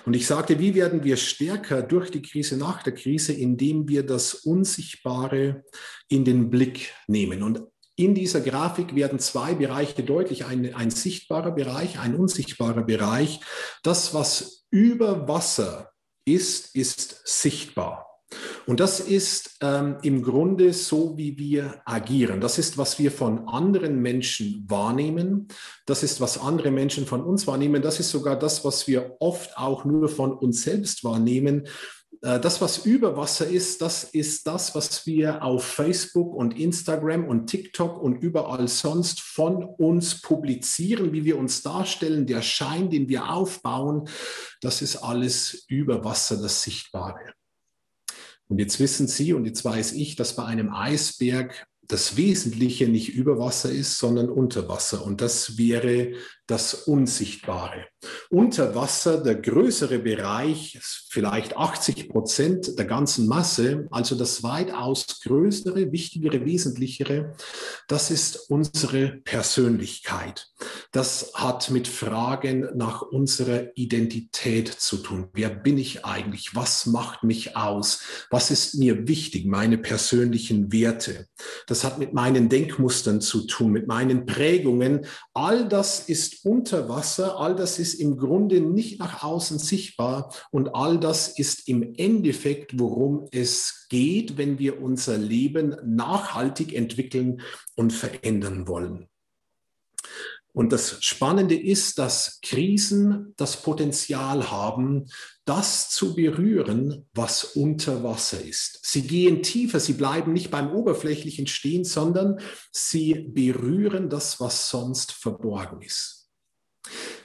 Und 0.07 0.15
ich 0.15 0.27
sagte, 0.27 0.59
wie 0.59 0.75
werden 0.75 1.03
wir 1.05 1.17
stärker 1.17 1.83
durch 1.83 2.11
die 2.11 2.23
Krise, 2.23 2.57
nach 2.57 2.83
der 2.83 2.95
Krise, 2.95 3.33
indem 3.33 3.89
wir 3.89 4.05
das 4.05 4.35
Unsichtbare 4.35 5.65
in 6.09 6.25
den 6.25 6.51
Blick 6.51 6.93
nehmen. 7.07 7.43
Und 7.43 7.63
in 7.97 8.15
dieser 8.15 8.41
Grafik 8.41 8.95
werden 8.95 9.19
zwei 9.19 9.55
Bereiche 9.55 10.03
deutlich, 10.03 10.45
ein, 10.45 10.75
ein 10.75 10.91
sichtbarer 10.91 11.53
Bereich, 11.53 11.99
ein 12.01 12.17
unsichtbarer 12.17 12.83
Bereich. 12.83 13.41
Das, 13.83 14.13
was 14.13 14.67
über 14.71 15.29
Wasser 15.29 15.93
ist, 16.27 16.75
ist 16.75 17.23
sichtbar. 17.25 18.14
Und 18.67 18.81
das 18.81 19.01
ist 19.01 19.57
ähm, 19.61 19.97
im 20.03 20.23
Grunde 20.23 20.73
so, 20.73 21.17
wie 21.17 21.39
wir 21.39 21.83
agieren. 21.85 22.41
Das 22.41 22.59
ist, 22.59 22.79
was 22.79 22.99
wir 22.99 23.11
von 23.11 23.49
anderen 23.49 24.01
Menschen 24.01 24.65
wahrnehmen. 24.69 25.49
Das 25.87 26.03
ist, 26.03 26.21
was 26.21 26.39
andere 26.39 26.71
Menschen 26.71 27.07
von 27.07 27.23
uns 27.23 27.47
wahrnehmen. 27.47 27.83
Das 27.83 28.01
ist 28.01 28.11
sogar 28.11 28.39
das, 28.39 28.65
was 28.65 28.87
wir 28.87 29.17
oft 29.21 29.57
auch 29.59 29.85
nur 29.85 30.09
von 30.09 30.33
uns 30.33 30.63
selbst 30.63 31.05
wahrnehmen. 31.05 31.67
Äh, 32.25 32.41
das, 32.41 32.61
was 32.61 32.87
über 32.87 33.17
Wasser 33.17 33.47
ist, 33.47 33.83
das 33.83 34.05
ist 34.05 34.47
das, 34.47 34.75
was 34.75 35.07
wir 35.07 35.43
auf 35.43 35.65
Facebook 35.65 36.35
und 36.35 36.59
Instagram 36.59 37.29
und 37.29 37.47
TikTok 37.47 38.01
und 38.01 38.17
überall 38.17 38.67
sonst 38.67 39.21
von 39.21 39.65
uns 39.65 40.23
publizieren, 40.23 41.13
wie 41.13 41.25
wir 41.25 41.37
uns 41.39 41.63
darstellen, 41.63 42.27
der 42.27 42.41
Schein, 42.41 42.89
den 42.89 43.09
wir 43.09 43.31
aufbauen, 43.31 44.09
das 44.63 44.81
ist 44.81 44.97
alles 44.97 45.67
über 45.69 46.05
Wasser 46.05 46.41
das 46.41 46.63
Sichtbare. 46.63 47.35
Und 48.49 48.59
jetzt 48.59 48.79
wissen 48.81 49.09
Sie 49.09 49.33
und 49.33 49.47
jetzt 49.47 49.65
weiß 49.65 49.93
ich, 49.93 50.17
dass 50.17 50.37
bei 50.37 50.45
einem 50.45 50.73
Eisberg 50.73 51.67
das 51.87 52.17
Wesentliche 52.17 52.89
nicht 52.89 53.15
über 53.15 53.39
Wasser 53.39 53.71
ist, 53.71 53.99
sondern 53.99 54.29
unter 54.29 54.69
Wasser. 54.69 55.05
Und 55.05 55.21
das 55.21 55.59
wäre 55.59 56.13
das 56.47 56.75
Unsichtbare. 56.75 57.87
Unter 58.29 58.75
Wasser 58.75 59.23
der 59.23 59.37
größere 59.37 59.99
Bereich, 59.99 60.79
vielleicht 61.09 61.57
80 61.57 62.11
Prozent 62.11 62.79
der 62.79 62.85
ganzen 62.85 63.27
Masse, 63.27 63.87
also 63.91 64.15
das 64.15 64.43
weitaus 64.43 65.21
größere, 65.23 65.91
wichtigere, 65.91 66.45
wesentlichere, 66.45 67.35
das 67.89 68.11
ist 68.11 68.51
unsere 68.51 69.21
Persönlichkeit. 69.25 70.49
Das 70.93 71.33
hat 71.35 71.71
mit 71.71 71.89
Fragen 71.89 72.69
nach 72.77 73.03
unserer 73.03 73.77
Identität 73.77 74.69
zu 74.69 74.99
tun. 74.99 75.29
Wer 75.33 75.51
bin 75.51 75.79
ich 75.79 76.05
eigentlich? 76.05 76.55
Was 76.55 76.87
macht 76.87 77.25
mich 77.25 77.57
aus? 77.57 78.01
Was 78.31 78.51
ist 78.51 78.75
mir 78.75 79.09
wichtig? 79.09 79.47
Meine 79.47 79.79
persönlichen 79.79 80.73
Werte. 80.73 81.27
Das 81.67 81.85
hat 81.85 81.99
mit 81.99 82.13
meinen 82.13 82.49
Denkmustern 82.49 83.21
zu 83.21 83.47
tun, 83.47 83.73
mit 83.73 83.87
meinen 83.87 84.27
Prägungen. 84.27 85.07
All 85.33 85.69
das 85.69 86.01
ist 86.01 86.34
unter 86.45 86.89
Wasser, 86.89 87.39
all 87.39 87.57
das 87.57 87.79
ist 87.79 87.95
im 87.95 88.17
Grunde 88.17 88.61
nicht 88.61 88.99
nach 89.01 89.23
außen 89.23 89.59
sichtbar 89.59 90.33
und 90.51 90.75
all 90.75 91.01
das 91.01 91.29
ist 91.29 91.69
im 91.69 91.95
Endeffekt, 91.97 92.79
worum 92.79 93.27
es 93.33 93.87
geht, 93.89 94.37
wenn 94.37 94.59
wir 94.59 94.81
unser 94.81 95.19
Leben 95.19 95.77
nachhaltig 95.85 96.75
entwickeln 96.75 97.41
und 97.75 97.93
verändern 97.93 98.69
wollen. 98.69 99.09
Und 100.53 100.73
das 100.73 101.03
Spannende 101.03 101.57
ist, 101.57 101.99
dass 101.99 102.39
Krisen 102.41 103.35
das 103.37 103.61
Potenzial 103.61 104.53
haben, 104.53 105.07
das 105.45 105.91
zu 105.91 106.15
berühren, 106.15 107.09
was 107.13 107.43
unter 107.43 108.05
Wasser 108.05 108.41
ist. 108.41 108.79
Sie 108.85 109.03
gehen 109.03 109.43
tiefer, 109.43 109.81
sie 109.81 109.95
bleiben 109.95 110.33
nicht 110.33 110.53
beim 110.53 110.71
Oberflächlichen 110.71 111.49
stehen, 111.49 111.85
sondern 111.85 112.39
sie 112.71 113.15
berühren 113.15 114.09
das, 114.09 114.39
was 114.39 114.71
sonst 114.71 115.11
verborgen 115.11 115.83
ist. 115.83 116.14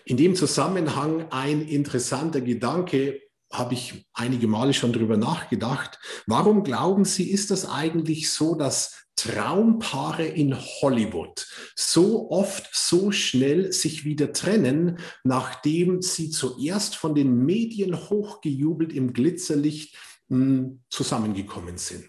In 0.05 0.17
dem 0.17 0.35
Zusammenhang 0.35 1.27
ein 1.31 1.61
interessanter 1.61 2.41
Gedanke, 2.41 3.21
habe 3.51 3.73
ich 3.73 4.05
einige 4.13 4.47
Male 4.47 4.73
schon 4.73 4.93
darüber 4.93 5.17
nachgedacht. 5.17 5.97
Warum 6.27 6.63
glauben 6.63 7.03
Sie, 7.03 7.31
ist 7.31 7.49
das 7.49 7.67
eigentlich 7.67 8.29
so, 8.29 8.55
dass 8.55 9.07
Traumpaare 9.15 10.25
in 10.25 10.55
Hollywood 10.55 11.45
so 11.75 12.31
oft 12.31 12.69
so 12.71 13.11
schnell 13.11 13.73
sich 13.73 14.05
wieder 14.05 14.31
trennen, 14.31 14.99
nachdem 15.25 16.01
sie 16.01 16.29
zuerst 16.29 16.95
von 16.95 17.15
den 17.15 17.35
Medien 17.43 18.09
hochgejubelt 18.09 18.93
im 18.93 19.11
Glitzerlicht 19.11 19.97
mh, 20.29 20.37
hm, 20.37 20.83
zusammengekommen 20.89 21.77
sind? 21.77 22.05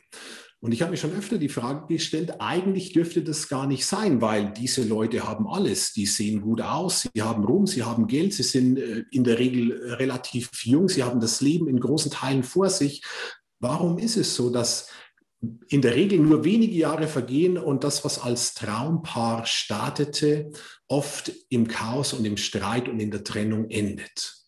Und 0.63 0.73
ich 0.73 0.83
habe 0.83 0.91
mir 0.91 0.99
schon 0.99 1.15
öfter 1.15 1.39
die 1.39 1.49
Frage 1.49 1.87
gestellt, 1.87 2.35
eigentlich 2.39 2.93
dürfte 2.93 3.23
das 3.23 3.49
gar 3.49 3.67
nicht 3.67 3.87
sein, 3.87 4.21
weil 4.21 4.53
diese 4.53 4.85
Leute 4.85 5.27
haben 5.27 5.49
alles. 5.49 5.95
Die 5.95 6.05
sehen 6.05 6.43
gut 6.43 6.61
aus, 6.61 7.09
sie 7.15 7.23
haben 7.23 7.45
Ruhm, 7.45 7.67
sie 7.67 7.83
haben 7.83 8.07
Geld, 8.07 8.35
sie 8.35 8.43
sind 8.43 8.77
äh, 8.77 9.05
in 9.11 9.25
der 9.25 9.39
Regel 9.39 9.73
relativ 9.95 10.51
jung, 10.65 10.91
sie 10.91 11.03
haben 11.03 11.21
das 11.21 11.41
Leben 11.41 11.67
in 11.67 11.81
großen 11.81 12.11
Teilen 12.11 12.43
vor 12.43 12.69
sich. 12.69 13.03
Warum 13.59 13.99
ist 13.99 14.19
es 14.19 14.35
so, 14.35 14.51
dass 14.51 14.89
in 15.69 15.81
der 15.81 15.97
Regel 15.97 16.19
nur 16.19 16.45
wenige 16.45 16.77
Jahre 16.77 17.09
vergehen 17.09 17.57
und 17.57 17.83
das, 17.83 18.05
was 18.05 18.19
als 18.19 18.53
Traumpaar 18.53 19.47
startete, 19.47 20.51
oft 20.87 21.33
im 21.49 21.69
Chaos 21.69 22.13
und 22.13 22.27
im 22.27 22.37
Streit 22.37 22.87
und 22.87 23.01
in 23.01 23.11
der 23.11 23.25
Trennung 23.25 23.71
endet? 23.71 24.40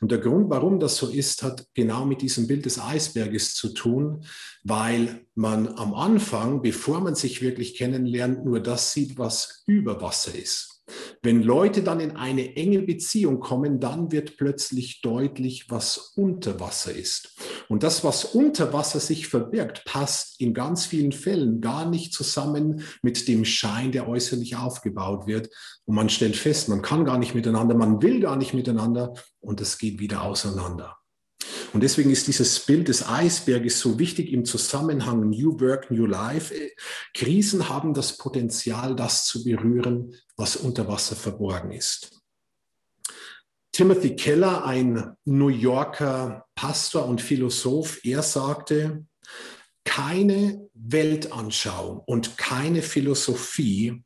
Und 0.00 0.10
der 0.10 0.18
Grund, 0.18 0.50
warum 0.50 0.80
das 0.80 0.96
so 0.96 1.08
ist, 1.08 1.42
hat 1.42 1.66
genau 1.74 2.04
mit 2.04 2.22
diesem 2.22 2.46
Bild 2.46 2.64
des 2.64 2.78
Eisberges 2.78 3.54
zu 3.54 3.70
tun, 3.70 4.24
weil 4.64 5.26
man 5.34 5.68
am 5.76 5.94
Anfang, 5.94 6.62
bevor 6.62 7.00
man 7.00 7.14
sich 7.14 7.42
wirklich 7.42 7.76
kennenlernt, 7.76 8.44
nur 8.44 8.60
das 8.60 8.92
sieht, 8.92 9.18
was 9.18 9.62
über 9.66 10.00
Wasser 10.00 10.34
ist. 10.34 10.75
Wenn 11.22 11.42
Leute 11.42 11.82
dann 11.82 12.00
in 12.00 12.16
eine 12.16 12.56
enge 12.56 12.82
Beziehung 12.82 13.40
kommen, 13.40 13.80
dann 13.80 14.12
wird 14.12 14.36
plötzlich 14.36 15.00
deutlich, 15.00 15.70
was 15.70 16.12
unter 16.16 16.60
Wasser 16.60 16.92
ist. 16.92 17.34
Und 17.68 17.82
das, 17.82 18.04
was 18.04 18.24
unter 18.24 18.72
Wasser 18.72 19.00
sich 19.00 19.26
verbirgt, 19.26 19.84
passt 19.84 20.40
in 20.40 20.54
ganz 20.54 20.86
vielen 20.86 21.12
Fällen 21.12 21.60
gar 21.60 21.88
nicht 21.88 22.12
zusammen 22.12 22.82
mit 23.02 23.26
dem 23.28 23.44
Schein, 23.44 23.92
der 23.92 24.08
äußerlich 24.08 24.56
aufgebaut 24.56 25.26
wird. 25.26 25.50
Und 25.84 25.96
man 25.96 26.08
stellt 26.08 26.36
fest, 26.36 26.68
man 26.68 26.82
kann 26.82 27.04
gar 27.04 27.18
nicht 27.18 27.34
miteinander, 27.34 27.74
man 27.74 28.02
will 28.02 28.20
gar 28.20 28.36
nicht 28.36 28.54
miteinander 28.54 29.14
und 29.40 29.60
es 29.60 29.78
geht 29.78 29.98
wieder 29.98 30.22
auseinander. 30.22 30.96
Und 31.76 31.82
deswegen 31.82 32.08
ist 32.08 32.26
dieses 32.26 32.60
Bild 32.60 32.88
des 32.88 33.06
Eisberges 33.06 33.80
so 33.80 33.98
wichtig 33.98 34.32
im 34.32 34.46
Zusammenhang 34.46 35.28
New 35.28 35.60
Work, 35.60 35.90
New 35.90 36.06
Life. 36.06 36.54
Krisen 37.12 37.68
haben 37.68 37.92
das 37.92 38.16
Potenzial, 38.16 38.96
das 38.96 39.26
zu 39.26 39.44
berühren, 39.44 40.14
was 40.38 40.56
unter 40.56 40.88
Wasser 40.88 41.16
verborgen 41.16 41.72
ist. 41.72 42.18
Timothy 43.72 44.16
Keller, 44.16 44.64
ein 44.64 45.18
New 45.26 45.48
Yorker 45.48 46.46
Pastor 46.54 47.04
und 47.04 47.20
Philosoph, 47.20 48.02
er 48.04 48.22
sagte, 48.22 49.04
keine 49.84 50.70
Weltanschauung 50.72 51.98
und 52.06 52.38
keine 52.38 52.80
Philosophie 52.80 54.02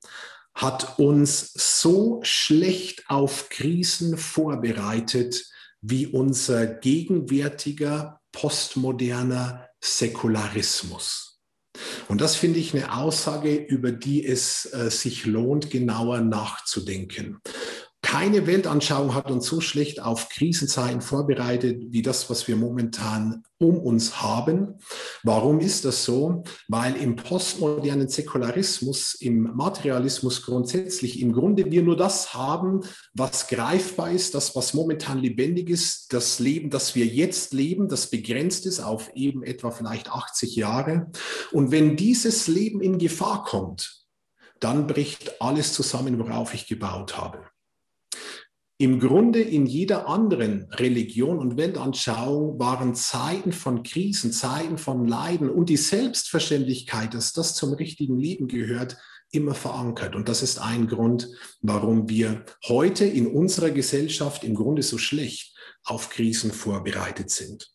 hat 0.55 0.99
uns 0.99 1.53
so 1.53 2.19
schlecht 2.25 3.05
auf 3.09 3.49
Krisen 3.49 4.19
vorbereitet 4.19 5.47
wie 5.83 6.07
unser 6.07 6.67
gegenwärtiger 6.67 8.21
postmoderner 8.33 9.69
Säkularismus. 9.81 11.41
Und 12.09 12.21
das 12.21 12.37
finde 12.37 12.59
ich 12.59 12.75
eine 12.75 12.97
Aussage, 12.97 13.55
über 13.55 13.93
die 13.93 14.27
es 14.27 14.67
äh, 14.73 14.91
sich 14.91 15.27
lohnt, 15.27 15.71
genauer 15.71 16.21
nachzudenken. 16.21 17.39
Keine 18.03 18.47
Weltanschauung 18.47 19.15
hat 19.15 19.31
uns 19.31 19.47
so 19.47 19.61
schlecht 19.61 20.03
auf 20.03 20.31
Krisenzeiten 20.31 21.03
vorbereitet 21.03 21.83
wie 21.91 22.01
das, 22.01 22.31
was 22.31 22.49
wir 22.49 22.57
momentan 22.57 23.43
um 23.59 23.79
uns 23.79 24.23
haben. 24.23 24.79
Warum 25.23 25.61
ist 25.61 25.85
das 25.85 26.07
so? 26.07 26.43
Weil 26.67 26.97
im 26.97 27.15
postmodernen 27.17 28.09
Säkularismus, 28.09 29.15
im 29.15 29.43
Materialismus 29.55 30.43
grundsätzlich 30.43 31.21
im 31.21 31.33
Grunde 31.33 31.71
wir 31.71 31.83
nur 31.83 31.97
das 31.97 32.33
haben, 32.33 32.81
was 33.13 33.49
greifbar 33.49 34.11
ist, 34.11 34.35
das, 34.35 34.57
was 34.57 34.73
momentan 34.73 35.19
lebendig 35.19 35.69
ist, 35.69 36.15
das 36.15 36.39
Leben, 36.39 36.71
das 36.71 36.95
wir 36.95 37.05
jetzt 37.05 37.53
leben, 37.53 37.89
das 37.89 38.09
begrenzt 38.09 38.65
ist 38.65 38.81
auf 38.81 39.11
eben 39.15 39.43
etwa 39.43 39.71
vielleicht 39.71 40.11
80 40.11 40.57
Jahre. 40.57 41.11
Und 41.53 41.71
wenn 41.71 41.97
dieses 41.97 42.49
Leben 42.49 42.81
in 42.81 42.97
Gefahr 42.97 43.45
kommt, 43.45 44.07
dann 44.59 44.87
bricht 44.87 45.43
alles 45.43 45.75
zusammen, 45.75 46.19
worauf 46.19 46.55
ich 46.55 46.67
gebaut 46.67 47.19
habe 47.19 47.45
im 48.81 48.99
Grunde 48.99 49.43
in 49.43 49.67
jeder 49.67 50.09
anderen 50.09 50.67
Religion 50.73 51.39
und 51.39 51.59
Weltanschauung 51.59 52.59
waren 52.59 52.95
Zeiten 52.95 53.53
von 53.53 53.83
Krisen, 53.83 54.33
Zeiten 54.33 54.79
von 54.79 55.07
Leiden 55.07 55.51
und 55.51 55.69
die 55.69 55.77
Selbstverständlichkeit, 55.77 57.13
dass 57.13 57.35
das 57.35 57.55
zum 57.55 57.75
richtigen 57.75 58.19
Leben 58.19 58.49
gehört, 58.49 58.97
immer 59.33 59.55
verankert. 59.55 60.17
Und 60.17 60.31
das 60.31 60.43
ist 60.43 60.63
ein 60.63 60.87
Grund, 60.87 61.29
warum 61.61 62.09
wir 62.09 62.47
heute 62.69 63.05
in 63.05 63.27
unserer 63.27 63.69
Gesellschaft 63.69 64.45
im 64.45 64.55
Grunde 64.55 64.83
so 64.83 64.97
schlecht 64.97 65.55
auf 65.85 66.09
Krisen 66.09 66.51
vorbereitet 66.51 67.29
sind. 67.29 67.71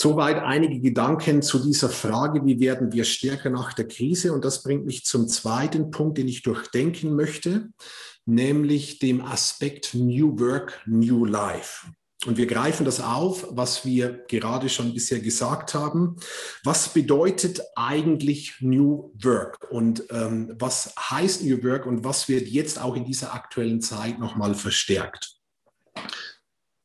Soweit 0.00 0.38
einige 0.38 0.80
Gedanken 0.80 1.42
zu 1.42 1.58
dieser 1.58 1.90
Frage, 1.90 2.44
wie 2.46 2.58
werden 2.58 2.92
wir 2.92 3.04
stärker 3.04 3.50
nach 3.50 3.74
der 3.74 3.86
Krise? 3.86 4.32
Und 4.32 4.44
das 4.44 4.62
bringt 4.62 4.86
mich 4.86 5.04
zum 5.04 5.28
zweiten 5.28 5.90
Punkt, 5.90 6.16
den 6.16 6.28
ich 6.28 6.42
durchdenken 6.42 7.14
möchte 7.14 7.68
nämlich 8.26 8.98
dem 8.98 9.20
Aspekt 9.24 9.94
New 9.94 10.38
Work, 10.38 10.80
New 10.86 11.24
Life. 11.24 11.86
Und 12.26 12.36
wir 12.36 12.46
greifen 12.46 12.84
das 12.84 13.00
auf, 13.00 13.46
was 13.50 13.86
wir 13.86 14.24
gerade 14.28 14.68
schon 14.68 14.92
bisher 14.92 15.20
gesagt 15.20 15.72
haben. 15.72 16.16
Was 16.64 16.90
bedeutet 16.92 17.62
eigentlich 17.76 18.56
New 18.60 19.10
Work 19.22 19.70
und 19.70 20.04
ähm, 20.10 20.54
was 20.58 20.94
heißt 20.98 21.44
New 21.44 21.62
Work 21.64 21.86
und 21.86 22.04
was 22.04 22.28
wird 22.28 22.46
jetzt 22.46 22.78
auch 22.78 22.94
in 22.94 23.06
dieser 23.06 23.32
aktuellen 23.32 23.80
Zeit 23.80 24.18
nochmal 24.18 24.54
verstärkt? 24.54 25.36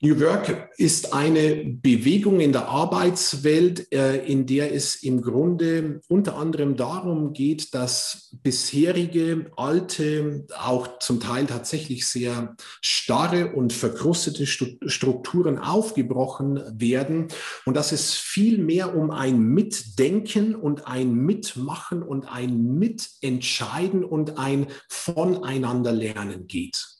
New 0.06 0.20
Work 0.20 0.70
ist 0.78 1.14
eine 1.14 1.64
Bewegung 1.66 2.40
in 2.40 2.52
der 2.52 2.68
Arbeitswelt, 2.68 3.92
äh, 3.92 4.24
in 4.24 4.46
der 4.46 4.72
es 4.72 5.02
im 5.02 5.24
Grunde 5.24 6.00
unter 6.08 6.38
anderem 6.38 6.76
darum 6.76 7.34
geht, 7.34 7.74
dass 7.74 8.30
bisherige, 8.44 9.50
alte, 9.58 10.46
auch 10.60 11.00
zum 11.00 11.20
Teil 11.20 11.48
tatsächlich 11.48 12.06
sehr 12.06 12.56
starre 12.82 13.54
und 13.54 13.74
verkrustete 13.74 14.46
Strukturen 14.46 15.58
aufgebrochen 15.58 16.62
werden 16.80 17.30
und 17.66 17.76
dass 17.76 17.92
es 17.92 18.14
viel 18.14 18.60
mehr 18.60 18.96
um 18.96 19.10
ein 19.10 19.40
Mitdenken 19.40 20.54
und 20.54 20.86
ein 20.86 21.16
Mitmachen 21.16 22.04
und 22.04 22.32
ein 22.32 22.76
Mitentscheiden 22.76 24.04
und 24.04 24.38
ein 24.38 24.68
Voneinanderlernen 24.88 26.46
geht. 26.46 26.95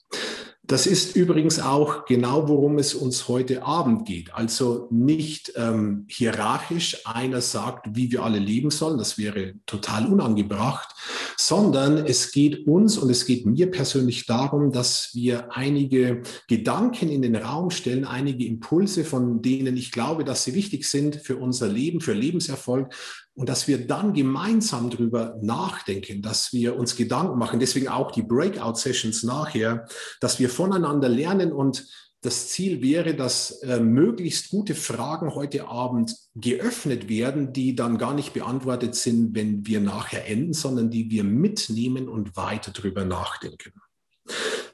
Das 0.66 0.88
ist 0.88 1.14
übrigens 1.14 1.60
auch 1.60 2.06
genau, 2.06 2.48
worum 2.48 2.78
es 2.78 2.92
uns 2.92 3.28
heute 3.28 3.62
Abend 3.62 4.04
geht. 4.04 4.34
Also 4.34 4.88
nicht 4.90 5.52
ähm, 5.54 6.06
hierarchisch, 6.08 7.06
einer 7.06 7.40
sagt, 7.40 7.94
wie 7.94 8.10
wir 8.10 8.24
alle 8.24 8.40
leben 8.40 8.70
sollen, 8.70 8.98
das 8.98 9.16
wäre 9.16 9.54
total 9.66 10.06
unangebracht, 10.06 10.88
sondern 11.36 11.98
es 11.98 12.32
geht 12.32 12.66
uns 12.66 12.98
und 12.98 13.10
es 13.10 13.26
geht 13.26 13.46
mir 13.46 13.70
persönlich 13.70 14.26
darum, 14.26 14.72
dass 14.72 15.10
wir 15.14 15.54
einige 15.54 16.22
Gedanken 16.48 17.10
in 17.10 17.22
den 17.22 17.36
Raum 17.36 17.70
stellen, 17.70 18.04
einige 18.04 18.44
Impulse, 18.44 19.04
von 19.04 19.42
denen 19.42 19.76
ich 19.76 19.92
glaube, 19.92 20.24
dass 20.24 20.42
sie 20.42 20.54
wichtig 20.54 20.84
sind 20.84 21.16
für 21.16 21.36
unser 21.36 21.68
Leben, 21.68 22.00
für 22.00 22.12
Lebenserfolg, 22.12 22.92
und 23.36 23.48
dass 23.50 23.68
wir 23.68 23.86
dann 23.86 24.14
gemeinsam 24.14 24.88
darüber 24.90 25.38
nachdenken, 25.42 26.22
dass 26.22 26.52
wir 26.52 26.76
uns 26.76 26.96
Gedanken 26.96 27.38
machen, 27.38 27.60
deswegen 27.60 27.88
auch 27.88 28.10
die 28.10 28.22
Breakout-Sessions 28.22 29.22
nachher, 29.22 29.86
dass 30.20 30.40
wir 30.40 30.48
voneinander 30.48 31.08
lernen 31.08 31.52
und 31.52 31.86
das 32.22 32.48
Ziel 32.48 32.82
wäre, 32.82 33.14
dass 33.14 33.62
äh, 33.62 33.78
möglichst 33.78 34.48
gute 34.48 34.74
Fragen 34.74 35.34
heute 35.34 35.68
Abend 35.68 36.16
geöffnet 36.34 37.08
werden, 37.08 37.52
die 37.52 37.76
dann 37.76 37.98
gar 37.98 38.14
nicht 38.14 38.32
beantwortet 38.32 38.94
sind, 38.94 39.34
wenn 39.34 39.66
wir 39.66 39.80
nachher 39.80 40.26
enden, 40.26 40.54
sondern 40.54 40.90
die 40.90 41.10
wir 41.10 41.22
mitnehmen 41.22 42.08
und 42.08 42.36
weiter 42.36 42.72
darüber 42.72 43.04
nachdenken. 43.04 43.74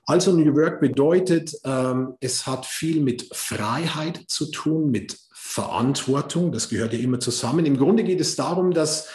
Also 0.06 0.32
New 0.32 0.54
Work 0.54 0.80
bedeutet, 0.80 1.54
ähm, 1.64 2.14
es 2.20 2.46
hat 2.46 2.64
viel 2.64 3.00
mit 3.00 3.28
Freiheit 3.34 4.22
zu 4.28 4.50
tun, 4.50 4.90
mit 4.90 5.18
Verantwortung. 5.52 6.50
Das 6.50 6.68
gehört 6.68 6.94
ja 6.94 6.98
immer 6.98 7.20
zusammen. 7.20 7.66
Im 7.66 7.76
Grunde 7.76 8.04
geht 8.04 8.20
es 8.20 8.36
darum, 8.36 8.72
dass 8.72 9.08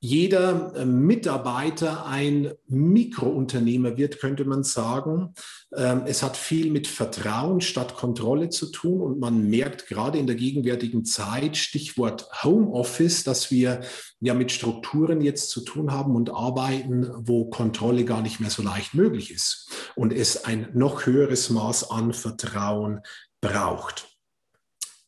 jeder 0.00 0.74
äh, 0.76 0.84
Mitarbeiter 0.84 2.06
ein 2.06 2.52
Mikrounternehmer 2.66 3.96
wird, 3.96 4.20
könnte 4.20 4.44
man 4.44 4.62
sagen. 4.62 5.34
Ähm, 5.74 6.02
es 6.06 6.22
hat 6.22 6.36
viel 6.36 6.70
mit 6.70 6.86
Vertrauen 6.86 7.60
statt 7.60 7.94
Kontrolle 7.94 8.50
zu 8.50 8.70
tun 8.70 9.00
und 9.00 9.20
man 9.20 9.48
merkt 9.48 9.86
gerade 9.86 10.18
in 10.18 10.26
der 10.26 10.36
gegenwärtigen 10.36 11.04
Zeit, 11.04 11.56
Stichwort 11.56 12.28
Homeoffice, 12.44 13.24
dass 13.24 13.50
wir 13.50 13.80
ja 14.20 14.34
mit 14.34 14.52
Strukturen 14.52 15.20
jetzt 15.22 15.50
zu 15.50 15.62
tun 15.62 15.92
haben 15.92 16.14
und 16.14 16.30
arbeiten, 16.30 17.08
wo 17.16 17.46
Kontrolle 17.46 18.04
gar 18.04 18.22
nicht 18.22 18.38
mehr 18.38 18.50
so 18.50 18.62
leicht 18.62 18.92
möglich 18.92 19.32
ist 19.32 19.70
und 19.94 20.12
es 20.12 20.44
ein 20.44 20.68
noch 20.74 21.06
höheres 21.06 21.48
Maß 21.48 21.90
an 21.90 22.12
Vertrauen 22.12 23.00
braucht. 23.40 24.15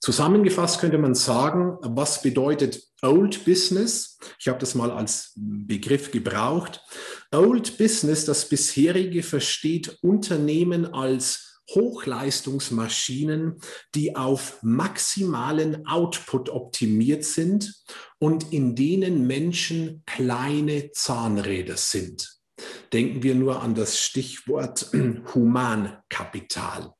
Zusammengefasst 0.09 0.81
könnte 0.81 0.97
man 0.97 1.14
sagen, 1.14 1.77
was 1.83 2.23
bedeutet 2.23 2.83
Old 3.03 3.44
Business? 3.44 4.18
Ich 4.40 4.49
habe 4.49 4.59
das 4.59 4.75
mal 4.75 4.90
als 4.90 5.35
Begriff 5.37 6.11
gebraucht. 6.11 6.83
Old 7.31 7.77
Business, 7.77 8.25
das 8.25 8.49
bisherige, 8.49 9.23
versteht 9.23 9.99
Unternehmen 10.01 10.94
als 10.94 11.61
Hochleistungsmaschinen, 11.75 13.61
die 13.94 14.16
auf 14.16 14.62
maximalen 14.62 15.87
Output 15.87 16.49
optimiert 16.49 17.27
sind 17.27 17.75
und 18.18 18.51
in 18.51 18.75
denen 18.75 19.27
Menschen 19.27 20.05
kleine 20.07 20.90
Zahnräder 20.90 21.77
sind. 21.77 22.38
Denken 22.94 23.23
wir 23.23 23.35
nur 23.35 23.61
an 23.61 23.75
das 23.75 24.01
Stichwort 24.01 24.90
Humankapital. 25.35 26.94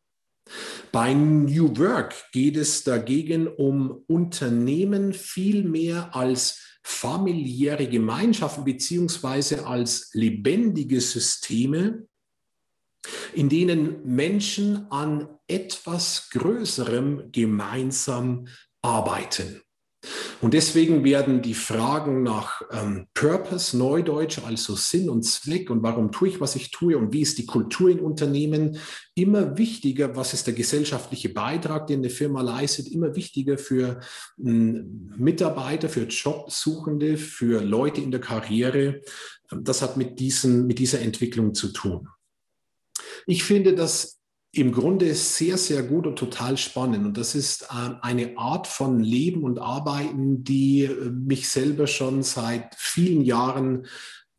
Bei 0.93 1.13
New 1.15 1.77
Work 1.79 2.15
geht 2.33 2.57
es 2.57 2.85
dagegen 2.85 3.47
um 3.49 4.05
Unternehmen 4.07 5.13
viel 5.13 5.65
mehr 5.65 6.15
als 6.15 6.79
familiäre 6.83 7.87
Gemeinschaften 7.87 8.65
beziehungsweise 8.65 9.67
als 9.67 10.11
lebendige 10.15 11.01
Systeme, 11.01 12.07
in 13.35 13.49
denen 13.49 14.05
Menschen 14.05 14.91
an 14.91 15.29
etwas 15.47 16.31
Größerem 16.31 17.31
gemeinsam 17.31 18.47
arbeiten. 18.81 19.63
Und 20.41 20.55
deswegen 20.55 21.03
werden 21.03 21.43
die 21.43 21.55
Fragen 21.55 22.23
nach 22.23 22.63
ähm, 22.71 23.09
Purpose, 23.13 23.77
Neudeutsch, 23.77 24.39
also 24.45 24.77
Sinn 24.77 25.11
und 25.11 25.25
Zweck 25.25 25.69
und 25.69 25.83
warum 25.83 26.13
tue 26.13 26.29
ich, 26.29 26.41
was 26.41 26.55
ich 26.55 26.71
tue 26.71 26.97
und 26.97 27.13
wie 27.13 27.23
ist 27.23 27.39
die 27.39 27.47
Kultur 27.47 27.91
in 27.91 27.99
Unternehmen 27.99 28.79
immer 29.17 29.59
wichtiger, 29.59 30.15
was 30.15 30.35
ist 30.35 30.47
der 30.47 30.55
gesellschaftliche 30.55 31.31
Beitrag, 31.31 31.89
den 31.89 32.01
eine 32.01 32.11
Firma 32.11 32.43
leistet, 32.43 32.87
immer 32.87 33.17
wichtiger 33.17 33.59
für 33.59 33.99
äh, 34.39 34.43
Mitarbeiter, 34.45 35.89
für 35.89 36.05
Jobsuchende, 36.05 37.17
für 37.17 37.61
Leute 37.61 38.01
in 38.01 38.13
der 38.13 38.21
Karriere. 38.21 39.01
Das 39.51 39.83
hat 39.83 39.97
mit, 39.97 40.21
diesen, 40.21 40.69
mit 40.69 40.79
dieser 40.79 41.01
Entwicklung 41.01 41.53
zu 41.53 41.73
tun. 41.73 42.09
Ich 43.27 43.43
finde, 43.43 43.75
dass 43.75 44.18
im 44.53 44.73
Grunde 44.73 45.15
sehr, 45.15 45.59
sehr 45.59 45.83
gut 45.83 46.07
und 46.07 46.19
total 46.19 46.57
spannend. 46.57 47.05
Und 47.05 47.17
das 47.19 47.35
ist 47.35 47.63
äh, 47.65 47.91
eine 48.01 48.39
Art 48.39 48.67
von 48.67 49.01
Leben 49.01 49.45
und 49.45 49.59
Arbeiten, 49.59 50.43
die 50.43 50.85
äh, 50.85 51.11
mich 51.11 51.49
selber 51.49 51.87
schon 51.87 52.23
seit 52.23 52.75
vielen 52.77 53.23
Jahren 53.23 53.87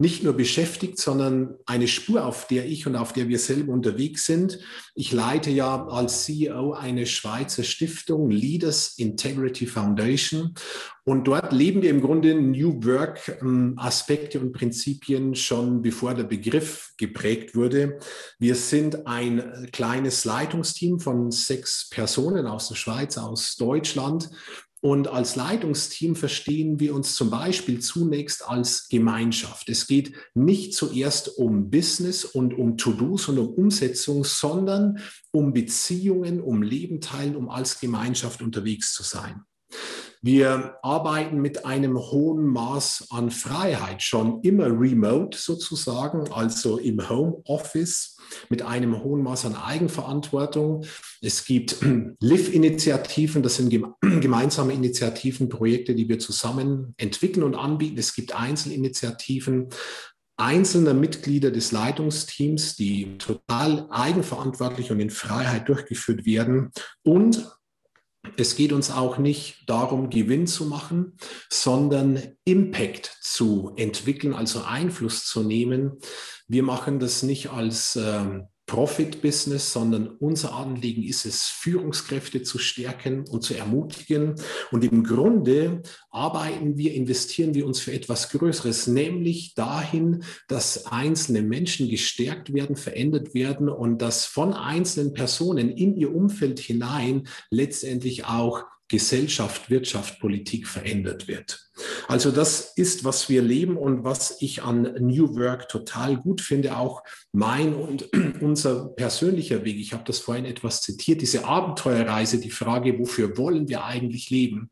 nicht 0.02 0.24
nur 0.24 0.32
beschäftigt, 0.32 0.98
sondern 0.98 1.56
eine 1.66 1.90
Spur, 1.90 2.26
auf 2.26 2.48
der 2.48 2.66
ich 2.66 2.88
und 2.88 2.96
auf 2.96 3.12
der 3.12 3.28
wir 3.28 3.38
selber 3.38 3.74
unterwegs 3.74 4.26
sind. 4.26 4.58
Ich 4.96 5.12
leite 5.12 5.50
ja 5.50 5.88
als 5.88 6.24
CEO 6.24 6.72
eine 6.72 7.06
Schweizer 7.06 7.64
Stiftung, 7.64 8.30
Leaders 8.30 8.98
Integrity 8.98 9.68
Foundation. 9.68 10.56
Und 11.04 11.28
dort 11.28 11.52
leben 11.52 11.82
wir 11.82 11.90
im 11.90 12.00
Grunde 12.00 12.34
New 12.34 12.82
Work 12.86 13.40
ähm, 13.42 13.74
Aspekte 13.76 14.40
und 14.40 14.54
Prinzipien 14.54 15.36
schon 15.36 15.82
bevor 15.82 16.14
der 16.14 16.24
Begriff 16.24 16.94
geprägt 16.98 17.54
wurde. 17.54 18.00
Wir 18.38 18.56
sind 18.56 19.06
ein 19.06 19.68
kleines 19.74 20.24
Leitungsteam 20.24 21.02
von 21.02 21.30
sechs 21.32 21.90
Personen 21.90 22.48
aus 22.48 22.70
der 22.70 22.76
Schweiz, 22.76 23.18
aus 23.18 23.58
Deutschland. 23.58 24.30
Und 24.82 25.10
als 25.10 25.36
Leitungsteam 25.36 26.16
verstehen 26.16 26.80
wir 26.80 26.96
uns 26.96 27.16
zum 27.16 27.30
Beispiel 27.30 27.80
zunächst 27.80 28.48
als 28.48 28.88
Gemeinschaft. 28.88 29.68
Es 29.68 29.88
geht 29.88 30.14
nicht 30.34 30.74
zuerst 30.74 31.38
um 31.38 31.70
Business 31.70 32.24
und 32.24 32.54
um 32.58 32.78
To-Dos 32.78 33.28
und 33.28 33.40
um 33.40 33.50
Umsetzung, 33.50 34.24
sondern 34.24 35.00
um 35.32 35.52
Beziehungen, 35.52 36.40
um 36.40 36.62
Leben 36.62 37.02
teilen, 37.02 37.36
um 37.36 37.50
als 37.50 37.82
Gemeinschaft 37.82 38.42
unterwegs 38.42 38.94
zu 38.94 39.04
sein. 39.04 39.42
Wir 40.22 40.76
arbeiten 40.82 41.40
mit 41.42 41.66
einem 41.66 41.98
hohen 41.98 42.46
Maß 42.46 43.08
an 43.10 43.32
Freiheit, 43.32 44.02
schon 44.02 44.42
immer 44.42 44.68
remote 44.68 45.38
sozusagen, 45.38 46.30
also 46.32 46.78
im 46.78 47.10
Homeoffice 47.10 48.18
mit 48.50 48.62
einem 48.62 49.04
hohen 49.04 49.24
Maß 49.24 49.46
an 49.46 49.56
Eigenverantwortung. 49.56 50.86
Es 51.22 51.46
gibt 51.46 51.78
LIV-Initiativen, 52.20 53.44
das 53.44 53.56
sind 53.56 53.70
gemeinsame 54.02 54.74
Initiativen, 54.74 55.50
Projekte, 55.50 55.96
die 55.96 56.10
wir 56.10 56.20
zusammen 56.20 56.94
entwickeln 56.98 57.44
und 57.44 57.56
anbieten. 57.56 57.98
Es 57.98 58.14
gibt 58.14 58.36
Einzelinitiativen 58.36 59.70
einzelner 60.40 60.94
Mitglieder 60.94 61.52
des 61.52 61.72
Leitungsteams, 61.74 62.76
die 62.78 63.18
total 63.18 63.88
eigenverantwortlich 63.92 64.90
und 64.90 65.00
in 65.02 65.10
Freiheit 65.10 65.68
durchgeführt 65.68 66.26
werden. 66.26 66.72
Und 67.04 67.46
es 68.38 68.56
geht 68.56 68.74
uns 68.74 68.92
auch 68.92 69.18
nicht 69.18 69.70
darum, 69.70 70.10
Gewinn 70.10 70.48
zu 70.48 70.66
machen, 70.66 71.18
sondern 71.50 72.22
Impact 72.44 73.18
zu 73.22 73.74
entwickeln, 73.76 74.34
also 74.34 74.64
Einfluss 74.64 75.26
zu 75.26 75.44
nehmen. 75.44 76.00
Wir 76.48 76.64
machen 76.64 77.00
das 77.00 77.24
nicht 77.24 77.50
als 77.50 77.96
äh, 77.96 78.42
Profit-Business, 78.70 79.74
sondern 79.74 80.08
unser 80.20 80.54
Anliegen 80.54 81.02
ist 81.02 81.26
es, 81.26 81.48
Führungskräfte 81.48 82.44
zu 82.44 82.60
stärken 82.60 83.26
und 83.28 83.42
zu 83.44 83.56
ermutigen. 83.56 84.36
Und 84.72 84.84
im 84.84 85.04
Grunde 85.04 85.82
arbeiten 86.12 86.78
wir, 86.78 86.94
investieren 86.94 87.56
wir 87.56 87.66
uns 87.66 87.80
für 87.80 87.92
etwas 87.94 88.30
Größeres, 88.30 88.86
nämlich 88.86 89.56
dahin, 89.56 90.24
dass 90.48 90.86
einzelne 90.86 91.42
Menschen 91.42 91.90
gestärkt 91.90 92.54
werden, 92.54 92.76
verändert 92.76 93.34
werden 93.34 93.70
und 93.70 94.04
dass 94.04 94.26
von 94.26 94.54
einzelnen 94.54 95.14
Personen 95.14 95.72
in 95.72 95.96
ihr 95.96 96.14
Umfeld 96.14 96.60
hinein 96.60 97.28
letztendlich 97.50 98.26
auch 98.26 98.66
Gesellschaft, 98.90 99.70
Wirtschaft, 99.70 100.20
Politik 100.20 100.68
verändert 100.68 101.28
wird. 101.28 101.70
Also 102.08 102.32
das 102.32 102.74
ist, 102.76 103.04
was 103.04 103.30
wir 103.30 103.42
leben 103.42 103.78
und 103.78 104.04
was 104.04 104.42
ich 104.42 104.64
an 104.64 104.82
New 105.00 105.36
Work 105.36 105.70
total 105.70 106.18
gut 106.18 106.42
finde, 106.42 106.76
auch 106.78 107.04
mein 107.32 107.74
und 107.74 108.10
unser 108.42 108.90
persönlicher 108.90 109.64
Weg. 109.64 109.78
Ich 109.78 109.94
habe 109.94 110.04
das 110.06 110.20
vorhin 110.20 110.46
etwas 110.46 110.82
zitiert, 110.82 111.22
diese 111.22 111.46
Abenteuerreise, 111.46 112.40
die 112.40 112.50
Frage, 112.50 112.98
wofür 113.00 113.38
wollen 113.38 113.70
wir 113.70 113.86
eigentlich 113.86 114.30
leben? 114.30 114.70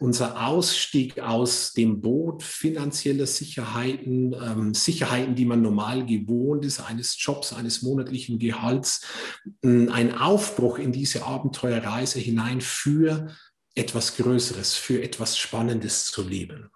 Unser 0.00 0.46
Ausstieg 0.46 1.20
aus 1.20 1.72
dem 1.72 2.00
Boot 2.00 2.42
finanzieller 2.42 3.26
Sicherheiten, 3.26 4.34
ähm, 4.34 4.74
Sicherheiten, 4.74 5.34
die 5.34 5.44
man 5.44 5.62
normal 5.62 6.06
gewohnt 6.06 6.64
ist, 6.64 6.80
eines 6.80 7.16
Jobs, 7.22 7.52
eines 7.52 7.82
monatlichen 7.82 8.38
Gehalts, 8.38 9.06
ein 9.62 10.16
Aufbruch 10.18 10.78
in 10.78 10.92
diese 10.92 11.24
Abenteuerreise 11.24 12.18
hinein 12.18 12.60
für 12.60 13.28
etwas 13.78 14.16
Größeres, 14.16 14.74
für 14.74 15.02
etwas 15.02 15.38
Spannendes 15.38 16.06
zu 16.06 16.22
leben. 16.22 16.70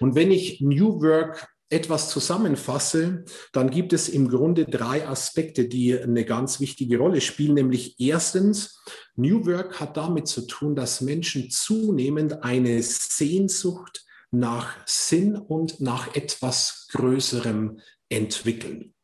Und 0.00 0.14
wenn 0.14 0.30
ich 0.30 0.60
New 0.60 1.00
Work 1.02 1.48
etwas 1.70 2.10
zusammenfasse, 2.10 3.24
dann 3.52 3.70
gibt 3.70 3.92
es 3.92 4.08
im 4.08 4.28
Grunde 4.28 4.64
drei 4.64 5.06
Aspekte, 5.08 5.66
die 5.66 5.98
eine 5.98 6.24
ganz 6.24 6.60
wichtige 6.60 6.98
Rolle 6.98 7.20
spielen. 7.20 7.54
Nämlich 7.54 7.98
erstens, 7.98 8.82
New 9.16 9.46
Work 9.46 9.80
hat 9.80 9.96
damit 9.96 10.28
zu 10.28 10.46
tun, 10.46 10.76
dass 10.76 11.00
Menschen 11.00 11.50
zunehmend 11.50 12.44
eine 12.44 12.82
Sehnsucht 12.82 14.04
nach 14.30 14.76
Sinn 14.86 15.36
und 15.36 15.80
nach 15.80 16.14
etwas 16.14 16.88
Größerem 16.92 17.80
entwickeln. 18.08 18.94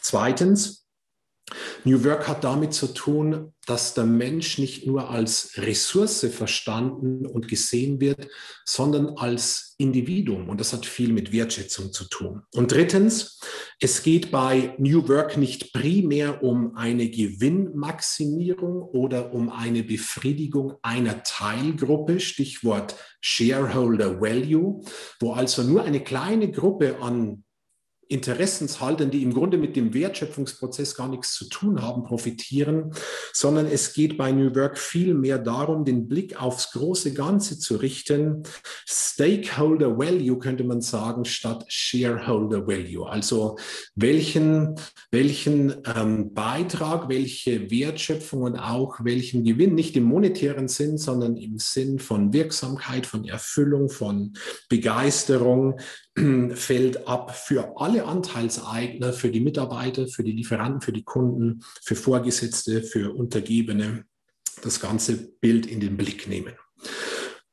Zweitens, 0.00 0.85
New 1.84 2.02
Work 2.04 2.26
hat 2.26 2.42
damit 2.42 2.74
zu 2.74 2.88
tun, 2.88 3.52
dass 3.66 3.94
der 3.94 4.04
Mensch 4.04 4.58
nicht 4.58 4.86
nur 4.86 5.10
als 5.10 5.52
Ressource 5.56 6.26
verstanden 6.30 7.26
und 7.26 7.46
gesehen 7.48 8.00
wird, 8.00 8.28
sondern 8.64 9.16
als 9.16 9.74
Individuum. 9.78 10.48
Und 10.48 10.60
das 10.60 10.72
hat 10.72 10.86
viel 10.86 11.12
mit 11.12 11.32
Wertschätzung 11.32 11.92
zu 11.92 12.04
tun. 12.08 12.42
Und 12.54 12.72
drittens, 12.72 13.40
es 13.80 14.02
geht 14.02 14.30
bei 14.30 14.74
New 14.78 15.08
Work 15.08 15.36
nicht 15.36 15.72
primär 15.72 16.42
um 16.42 16.76
eine 16.76 17.08
Gewinnmaximierung 17.08 18.82
oder 18.82 19.32
um 19.32 19.48
eine 19.48 19.82
Befriedigung 19.82 20.74
einer 20.82 21.22
Teilgruppe, 21.22 22.20
Stichwort 22.20 22.96
Shareholder 23.20 24.20
Value, 24.20 24.82
wo 25.20 25.32
also 25.32 25.62
nur 25.62 25.84
eine 25.84 26.02
kleine 26.02 26.50
Gruppe 26.50 26.98
an 27.00 27.44
Interessenshaltern, 28.08 29.10
die 29.10 29.22
im 29.22 29.34
Grunde 29.34 29.58
mit 29.58 29.74
dem 29.74 29.92
Wertschöpfungsprozess 29.92 30.94
gar 30.94 31.08
nichts 31.08 31.34
zu 31.34 31.48
tun 31.48 31.82
haben, 31.82 32.04
profitieren, 32.04 32.92
sondern 33.32 33.66
es 33.66 33.94
geht 33.94 34.16
bei 34.16 34.30
New 34.30 34.54
Work 34.54 34.78
viel 34.78 35.14
mehr 35.14 35.38
darum, 35.38 35.84
den 35.84 36.06
Blick 36.06 36.40
aufs 36.40 36.70
große 36.72 37.14
Ganze 37.14 37.58
zu 37.58 37.76
richten. 37.76 38.44
Stakeholder 38.86 39.98
Value 39.98 40.38
könnte 40.38 40.62
man 40.62 40.80
sagen, 40.80 41.24
statt 41.24 41.64
Shareholder 41.68 42.66
Value. 42.66 43.08
Also 43.08 43.56
welchen, 43.94 44.76
welchen 45.10 45.74
ähm, 45.96 46.32
Beitrag, 46.32 47.08
welche 47.08 47.70
Wertschöpfung 47.70 48.42
und 48.42 48.56
auch 48.56 48.98
welchen 49.02 49.42
Gewinn, 49.42 49.74
nicht 49.74 49.96
im 49.96 50.04
monetären 50.04 50.68
Sinn, 50.68 50.98
sondern 50.98 51.36
im 51.36 51.58
Sinn 51.58 51.98
von 51.98 52.32
Wirksamkeit, 52.32 53.06
von 53.06 53.24
Erfüllung, 53.24 53.88
von 53.88 54.34
Begeisterung, 54.68 55.78
fällt 56.54 57.08
ab 57.08 57.36
für 57.36 57.72
alle 57.76 57.95
Anteilseigner, 58.04 59.12
für 59.12 59.30
die 59.30 59.40
Mitarbeiter, 59.40 60.06
für 60.06 60.22
die 60.22 60.32
Lieferanten, 60.32 60.80
für 60.80 60.92
die 60.92 61.04
Kunden, 61.04 61.64
für 61.82 61.96
Vorgesetzte, 61.96 62.82
für 62.82 63.14
Untergebene, 63.14 64.04
das 64.62 64.80
ganze 64.80 65.16
Bild 65.40 65.66
in 65.66 65.80
den 65.80 65.96
Blick 65.96 66.28
nehmen. 66.28 66.54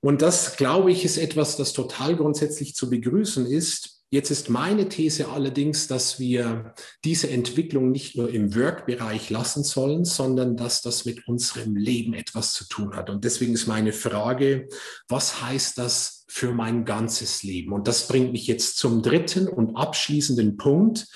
Und 0.01 0.21
das, 0.21 0.58
glaube 0.58 0.91
ich, 0.91 1.06
ist 1.06 1.17
etwas, 1.17 1.56
das 1.56 1.71
total 1.71 2.17
grundsätzlich 2.17 2.75
zu 2.75 2.89
begrüßen 2.89 3.45
ist. 3.45 3.92
Jetzt 4.13 4.30
ist 4.30 4.47
meine 4.47 4.89
These 4.89 5.30
allerdings, 5.30 5.88
dass 5.88 6.19
wir 6.19 6.76
diese 7.04 7.32
Entwicklung 7.32 7.89
nicht 7.89 8.15
nur 8.15 8.30
im 8.30 8.54
Work-Bereich 8.54 9.32
lassen 9.32 9.63
sollen, 9.63 10.06
sondern 10.06 10.56
dass 10.56 10.84
das 10.84 11.06
mit 11.06 11.28
unserem 11.28 11.76
Leben 11.76 12.13
etwas 12.13 12.54
zu 12.54 12.67
tun 12.67 12.95
hat. 12.95 13.10
Und 13.10 13.23
deswegen 13.26 13.56
ist 13.56 13.65
meine 13.65 13.91
Frage, 13.91 14.69
was 15.08 15.41
heißt 15.41 15.80
das 15.80 16.26
für 16.28 16.54
mein 16.54 16.86
ganzes 16.86 17.41
Leben. 17.41 17.73
Und 17.73 17.88
das 17.88 18.08
bringt 18.08 18.34
mich 18.34 18.45
jetzt 18.45 18.78
zum 18.78 19.02
dritten 19.02 19.47
und 19.47 19.76
abschließenden 19.76 20.58
Punkt, 20.58 21.08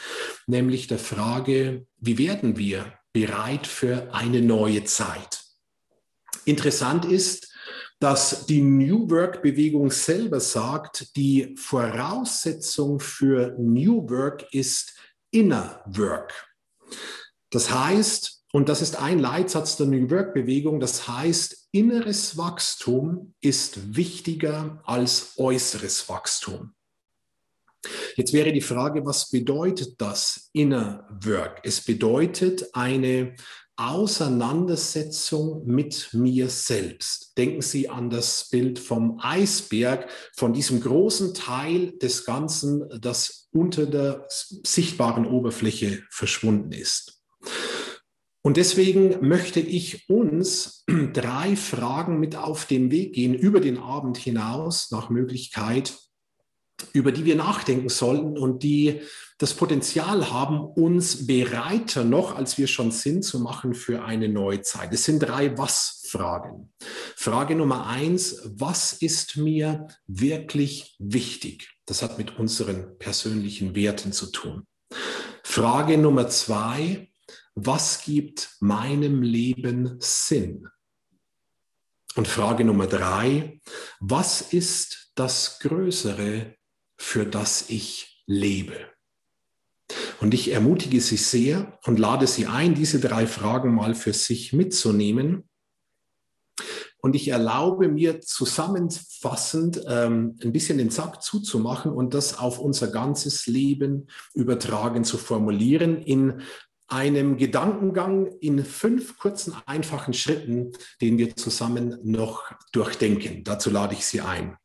nämlich 0.48 0.88
der 0.88 0.98
Frage, 0.98 1.86
wie 2.00 2.18
werden 2.18 2.58
wir 2.58 2.94
bereit 3.14 3.68
für 3.68 4.12
eine 4.12 4.42
neue 4.42 4.86
Zeit? 4.86 5.44
Interessant 6.46 7.06
ist, 7.06 7.54
dass 8.00 8.46
die 8.46 8.62
New 8.62 9.10
Work-Bewegung 9.10 9.90
selber 9.90 10.40
sagt, 10.40 11.16
die 11.16 11.56
Voraussetzung 11.58 13.00
für 13.00 13.56
New 13.58 14.08
Work 14.10 14.54
ist 14.54 14.96
Inner 15.32 15.82
Work. 15.88 16.34
Das 17.50 17.72
heißt, 17.72 18.44
und 18.54 18.70
das 18.70 18.82
ist 18.82 18.98
ein 18.98 19.20
Leitsatz 19.20 19.78
der 19.78 19.88
New 19.88 20.10
Work-Bewegung. 20.10 20.80
Das 20.80 21.08
heißt, 21.08 21.70
inneres 21.72 22.38
Wachstum 22.38 23.34
ist 23.42 23.96
wichtiger 23.96 24.82
als 24.86 25.34
äußeres 25.38 26.08
Wachstum. 26.08 26.74
Jetzt 28.16 28.34
wäre 28.34 28.52
die 28.52 28.62
Frage, 28.62 29.06
was 29.06 29.30
bedeutet 29.30 30.00
das 30.02 30.50
Inner 30.54 31.08
Work? 31.24 31.62
Es 31.64 31.82
bedeutet 31.82 32.74
eine 32.74 33.36
Auseinandersetzung 33.78 35.66
mit 35.66 36.10
mir 36.14 36.50
selbst. 36.50 37.38
Denken 37.38 37.62
Sie 37.62 37.90
an 37.90 38.10
das 38.10 38.50
Bild 38.50 38.80
vom 38.80 39.20
Eisberg, 39.22 40.10
von 40.36 40.52
diesem 40.52 40.82
großen 40.82 41.34
Teil 41.34 41.92
des 42.00 42.26
Ganzen, 42.26 42.90
das 43.00 43.48
unter 43.52 43.86
der 43.86 44.26
sichtbaren 44.28 45.26
Oberfläche 45.26 46.04
verschwunden 46.10 46.72
ist. 46.72 47.22
Und 48.42 48.58
deswegen 48.58 49.28
möchte 49.28 49.60
ich 49.60 50.10
uns 50.10 50.86
drei 51.14 51.56
Fragen 51.56 52.20
mit 52.20 52.36
auf 52.36 52.66
den 52.66 52.92
Weg 52.92 53.14
gehen, 53.14 53.34
über 53.36 53.60
den 53.60 53.78
Abend 53.78 54.18
hinaus, 54.18 54.90
nach 54.90 55.10
Möglichkeit, 55.10 55.98
über 56.94 57.12
die 57.12 57.26
wir 57.26 57.36
nachdenken 57.36 57.90
sollten 57.90 58.38
und 58.38 58.64
die 58.64 59.02
das 59.38 59.54
Potenzial 59.54 60.32
haben, 60.32 60.60
uns 60.60 61.28
bereiter 61.28 62.04
noch, 62.04 62.36
als 62.36 62.58
wir 62.58 62.68
schon 62.68 62.92
sind, 62.92 63.24
zu 63.24 63.40
machen 63.40 63.76
für 63.76 64.04
eine 64.04 64.30
neue 64.30 64.62
Zeit. 64.62 64.92
Es 64.94 65.04
sind 65.04 65.20
drei 65.20 65.56
Was-Fragen. 65.58 66.74
Frage 67.16 67.56
Nummer 67.56 67.86
eins, 67.86 68.42
was 68.46 68.94
ist 68.94 69.38
mir 69.38 69.88
wirklich 70.08 70.96
wichtig? 70.98 71.70
Das 71.86 72.02
hat 72.02 72.18
mit 72.18 72.40
unseren 72.40 72.98
persönlichen 72.98 73.76
Werten 73.76 74.12
zu 74.12 74.32
tun. 74.32 74.66
Frage 75.44 75.98
Nummer 75.98 76.30
zwei, 76.30 77.12
was 77.54 78.04
gibt 78.04 78.56
meinem 78.60 79.22
Leben 79.22 79.98
Sinn? 80.00 80.68
Und 82.16 82.28
Frage 82.28 82.66
Nummer 82.66 82.88
drei, 82.88 83.62
was 84.00 84.42
ist 84.42 85.12
das 85.14 85.60
Größere, 85.60 86.56
für 86.98 87.28
das 87.28 87.70
ich 87.70 88.24
lebe? 88.26 88.97
Und 90.20 90.34
ich 90.34 90.52
ermutige 90.52 91.00
Sie 91.02 91.18
sehr 91.18 91.78
und 91.86 92.00
lade 92.00 92.28
Sie 92.28 92.46
ein, 92.46 92.76
diese 92.76 93.00
drei 93.00 93.28
Fragen 93.28 93.74
mal 93.74 93.96
für 93.96 94.14
sich 94.14 94.54
mitzunehmen. 94.54 95.48
Und 97.00 97.16
ich 97.16 97.28
erlaube 97.28 97.88
mir 97.88 98.22
zusammenfassend 98.22 99.82
ähm, 99.88 100.38
ein 100.44 100.52
bisschen 100.52 100.80
den 100.80 100.90
Sack 100.90 101.22
zuzumachen 101.22 101.92
und 101.92 102.14
das 102.14 102.38
auf 102.38 102.60
unser 102.60 102.88
ganzes 102.88 103.46
Leben 103.46 104.08
übertragen 104.34 105.04
zu 105.04 105.18
formulieren 105.18 106.02
in 106.02 106.42
einem 106.88 107.38
Gedankengang 107.38 108.28
in 108.40 108.64
fünf 108.64 109.18
kurzen, 109.18 109.54
einfachen 109.66 110.14
Schritten, 110.14 110.72
den 111.02 111.18
wir 111.18 111.36
zusammen 111.36 112.00
noch 112.04 112.44
durchdenken. 112.72 113.44
Dazu 113.44 113.70
lade 113.70 113.94
ich 113.94 114.06
Sie 114.06 114.22
ein. 114.22 114.58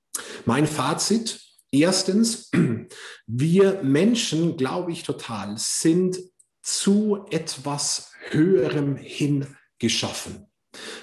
Mein 0.46 0.66
Fazit. 0.66 1.40
Erstens, 1.72 2.50
wir 3.26 3.82
Menschen, 3.82 4.56
glaube 4.56 4.92
ich 4.92 5.02
total, 5.02 5.54
sind 5.56 6.18
zu 6.62 7.24
etwas 7.30 8.12
Höherem 8.30 8.96
hin 8.96 9.56
geschaffen. 9.78 10.46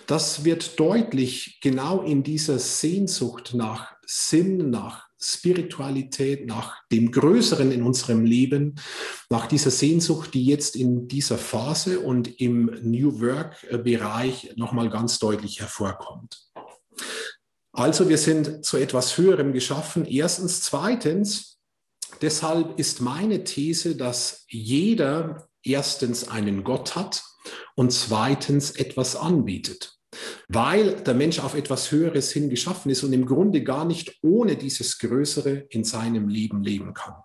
Das 0.07 0.45
wird 0.45 0.79
deutlich 0.79 1.59
genau 1.61 2.01
in 2.01 2.23
dieser 2.23 2.59
Sehnsucht 2.59 3.53
nach 3.53 3.95
Sinn, 4.05 4.69
nach 4.69 5.09
Spiritualität, 5.21 6.47
nach 6.47 6.77
dem 6.91 7.11
Größeren 7.11 7.71
in 7.71 7.83
unserem 7.83 8.23
Leben, 8.23 8.75
nach 9.29 9.47
dieser 9.47 9.69
Sehnsucht, 9.69 10.33
die 10.33 10.45
jetzt 10.45 10.75
in 10.75 11.07
dieser 11.07 11.37
Phase 11.37 11.99
und 11.99 12.39
im 12.39 12.71
New 12.81 13.19
Work-Bereich 13.19 14.53
nochmal 14.55 14.89
ganz 14.89 15.19
deutlich 15.19 15.59
hervorkommt. 15.59 16.48
Also 17.71 18.09
wir 18.09 18.17
sind 18.17 18.65
zu 18.65 18.77
etwas 18.77 19.17
Höherem 19.17 19.53
geschaffen. 19.53 20.05
Erstens. 20.05 20.61
Zweitens, 20.61 21.59
deshalb 22.21 22.79
ist 22.79 23.01
meine 23.01 23.43
These, 23.43 23.95
dass 23.95 24.45
jeder 24.47 25.47
erstens 25.63 26.27
einen 26.27 26.63
Gott 26.63 26.95
hat 26.95 27.23
und 27.75 27.91
zweitens 27.91 28.71
etwas 28.71 29.15
anbietet 29.15 29.99
weil 30.47 30.95
der 30.95 31.13
Mensch 31.13 31.39
auf 31.39 31.55
etwas 31.55 31.91
Höheres 31.91 32.31
hin 32.31 32.49
geschaffen 32.49 32.89
ist 32.89 33.03
und 33.03 33.13
im 33.13 33.25
Grunde 33.25 33.63
gar 33.63 33.85
nicht 33.85 34.17
ohne 34.23 34.55
dieses 34.55 34.97
Größere 34.99 35.67
in 35.69 35.83
seinem 35.83 36.27
Leben 36.27 36.63
leben 36.63 36.93
kann. 36.93 37.15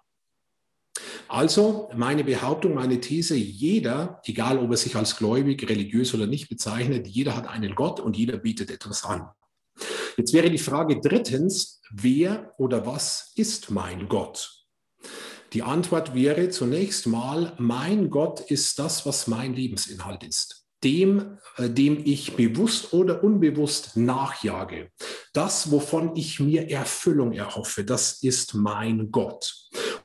Also 1.27 1.91
meine 1.97 2.23
Behauptung, 2.23 2.75
meine 2.75 3.01
These, 3.01 3.35
jeder, 3.35 4.21
egal 4.25 4.59
ob 4.59 4.71
er 4.71 4.77
sich 4.77 4.95
als 4.95 5.17
gläubig, 5.17 5.69
religiös 5.69 6.15
oder 6.15 6.27
nicht 6.27 6.49
bezeichnet, 6.49 7.07
jeder 7.07 7.35
hat 7.35 7.49
einen 7.49 7.75
Gott 7.75 7.99
und 7.99 8.17
jeder 8.17 8.37
bietet 8.37 8.71
etwas 8.71 9.05
an. 9.05 9.29
Jetzt 10.17 10.33
wäre 10.33 10.51
die 10.51 10.59
Frage 10.59 11.01
drittens, 11.01 11.81
wer 11.91 12.55
oder 12.59 12.87
was 12.87 13.33
ist 13.37 13.71
mein 13.71 14.09
Gott? 14.09 14.67
Die 15.53 15.63
Antwort 15.63 16.15
wäre 16.15 16.49
zunächst 16.49 17.07
mal, 17.07 17.53
mein 17.59 18.11
Gott 18.11 18.41
ist 18.41 18.79
das, 18.79 19.07
was 19.07 19.27
mein 19.27 19.55
Lebensinhalt 19.55 20.25
ist 20.25 20.65
dem, 20.85 21.39
äh, 21.57 21.69
dem 21.69 22.03
ich 22.05 22.37
bewusst 22.37 22.93
oder 22.93 23.25
unbewusst 23.25 23.97
nachjage. 23.97 24.91
Das, 25.33 25.73
wovon 25.73 26.15
ich 26.15 26.39
mir 26.39 26.71
Erfüllung 26.71 27.33
erhoffe, 27.33 27.85
das 27.85 28.23
ist 28.23 28.55
mein 28.55 29.11
Gott. 29.11 29.55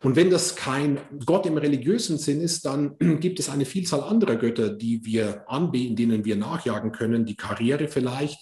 Und 0.02 0.16
wenn 0.16 0.30
das 0.30 0.56
kein 0.56 1.00
Gott 1.26 1.46
im 1.46 1.58
religiösen 1.58 2.18
Sinn 2.18 2.42
ist, 2.42 2.66
dann 2.66 2.98
gibt 3.20 3.40
es 3.40 3.50
eine 3.50 3.66
Vielzahl 3.66 4.02
anderer 4.02 4.38
Götter, 4.38 4.70
die 4.70 5.06
wir 5.06 5.44
anbeten, 5.48 5.96
denen 5.96 6.26
wir 6.26 6.38
nachjagen 6.38 6.92
können, 6.94 7.26
die 7.26 7.36
Karriere 7.36 7.90
vielleicht 7.90 8.40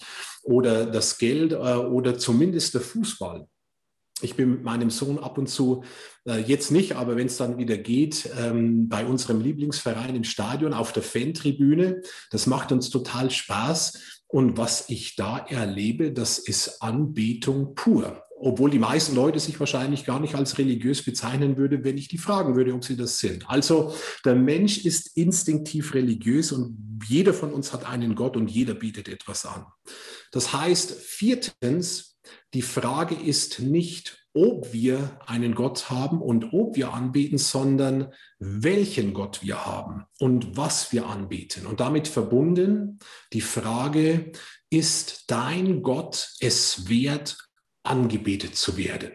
oder 0.48 0.86
das 0.86 1.18
Geld 1.18 1.52
äh, 1.52 1.56
oder 1.56 2.18
zumindest 2.18 2.72
der 2.72 2.80
Fußball. 2.80 3.46
Ich 4.22 4.34
bin 4.34 4.50
mit 4.50 4.64
meinem 4.64 4.90
Sohn 4.90 5.18
ab 5.18 5.38
und 5.38 5.46
zu, 5.46 5.84
äh, 6.26 6.38
jetzt 6.40 6.72
nicht, 6.72 6.96
aber 6.96 7.16
wenn 7.16 7.26
es 7.26 7.36
dann 7.36 7.58
wieder 7.58 7.76
geht, 7.76 8.28
ähm, 8.36 8.88
bei 8.88 9.04
unserem 9.06 9.40
Lieblingsverein 9.40 10.16
im 10.16 10.24
Stadion 10.24 10.72
auf 10.72 10.92
der 10.92 11.02
Fantribüne. 11.02 12.02
Das 12.30 12.46
macht 12.46 12.72
uns 12.72 12.88
total 12.88 13.30
Spaß. 13.30 14.22
Und 14.26 14.56
was 14.56 14.88
ich 14.88 15.16
da 15.16 15.38
erlebe, 15.38 16.12
das 16.12 16.38
ist 16.38 16.82
Anbetung 16.82 17.74
pur. 17.74 18.24
Obwohl 18.40 18.70
die 18.70 18.78
meisten 18.78 19.14
Leute 19.14 19.40
sich 19.40 19.58
wahrscheinlich 19.58 20.04
gar 20.04 20.20
nicht 20.20 20.34
als 20.34 20.58
religiös 20.58 21.04
bezeichnen 21.04 21.56
würden, 21.56 21.84
wenn 21.84 21.98
ich 21.98 22.08
die 22.08 22.18
fragen 22.18 22.56
würde, 22.56 22.74
ob 22.74 22.84
sie 22.84 22.96
das 22.96 23.18
sind. 23.18 23.48
Also 23.48 23.94
der 24.24 24.34
Mensch 24.34 24.84
ist 24.84 25.16
instinktiv 25.16 25.94
religiös 25.94 26.52
und 26.52 27.00
jeder 27.06 27.34
von 27.34 27.52
uns 27.52 27.72
hat 27.72 27.86
einen 27.86 28.14
Gott 28.14 28.36
und 28.36 28.50
jeder 28.50 28.74
bietet 28.74 29.08
etwas 29.08 29.46
an. 29.46 29.66
Das 30.32 30.52
heißt, 30.52 30.92
viertens, 30.92 32.18
die 32.54 32.62
Frage 32.62 33.14
ist 33.14 33.60
nicht, 33.60 34.18
ob 34.34 34.72
wir 34.72 35.18
einen 35.26 35.54
Gott 35.54 35.90
haben 35.90 36.20
und 36.22 36.52
ob 36.52 36.76
wir 36.76 36.92
anbeten, 36.92 37.38
sondern 37.38 38.12
welchen 38.38 39.14
Gott 39.14 39.42
wir 39.42 39.66
haben 39.66 40.04
und 40.20 40.56
was 40.56 40.92
wir 40.92 41.06
anbeten. 41.06 41.66
Und 41.66 41.80
damit 41.80 42.08
verbunden 42.08 42.98
die 43.32 43.40
Frage, 43.40 44.32
ist 44.70 45.24
dein 45.28 45.82
Gott 45.82 46.30
es 46.40 46.88
wert, 46.88 47.47
angebetet 47.88 48.56
zu 48.56 48.76
werden? 48.76 49.10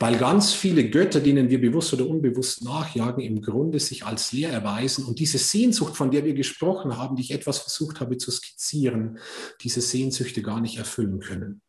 Weil 0.00 0.18
ganz 0.18 0.52
viele 0.52 0.90
Götter, 0.90 1.20
denen 1.20 1.48
wir 1.48 1.60
bewusst 1.60 1.92
oder 1.92 2.08
unbewusst 2.08 2.64
nachjagen, 2.64 3.22
im 3.22 3.40
Grunde 3.40 3.78
sich 3.78 4.04
als 4.04 4.32
leer 4.32 4.50
erweisen. 4.50 5.04
Und 5.04 5.20
diese 5.20 5.38
Sehnsucht, 5.38 5.96
von 5.96 6.10
der 6.10 6.24
wir 6.24 6.34
gesprochen 6.34 6.96
haben, 6.96 7.14
die 7.14 7.22
ich 7.22 7.30
etwas 7.30 7.58
versucht 7.58 8.00
habe 8.00 8.18
zu 8.18 8.32
skizzieren, 8.32 9.18
diese 9.60 9.80
Sehnsüchte 9.80 10.42
gar 10.42 10.60
nicht 10.60 10.78
erfüllen 10.78 11.20
können. 11.20 11.62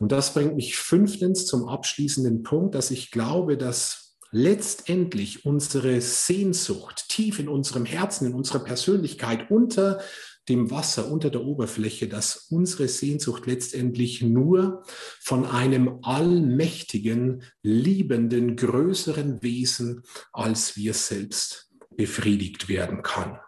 Und 0.00 0.12
das 0.12 0.32
bringt 0.32 0.56
mich 0.56 0.76
fünftens 0.76 1.46
zum 1.46 1.68
abschließenden 1.68 2.42
Punkt, 2.42 2.74
dass 2.74 2.90
ich 2.90 3.10
glaube, 3.10 3.58
dass 3.58 4.16
letztendlich 4.30 5.44
unsere 5.44 6.00
Sehnsucht 6.00 7.08
tief 7.08 7.38
in 7.38 7.48
unserem 7.48 7.84
Herzen, 7.84 8.26
in 8.26 8.34
unserer 8.34 8.64
Persönlichkeit 8.64 9.50
unter 9.50 10.00
dem 10.48 10.70
Wasser, 10.70 11.10
unter 11.10 11.30
der 11.30 11.44
Oberfläche, 11.44 12.08
dass 12.08 12.48
unsere 12.50 12.88
Sehnsucht 12.88 13.46
letztendlich 13.46 14.22
nur 14.22 14.82
von 15.20 15.46
einem 15.46 15.98
allmächtigen, 16.02 17.42
liebenden, 17.62 18.56
größeren 18.56 19.42
Wesen 19.42 20.02
als 20.32 20.76
wir 20.76 20.94
selbst 20.94 21.70
befriedigt 21.96 22.68
werden 22.68 23.02
kann. 23.02 23.38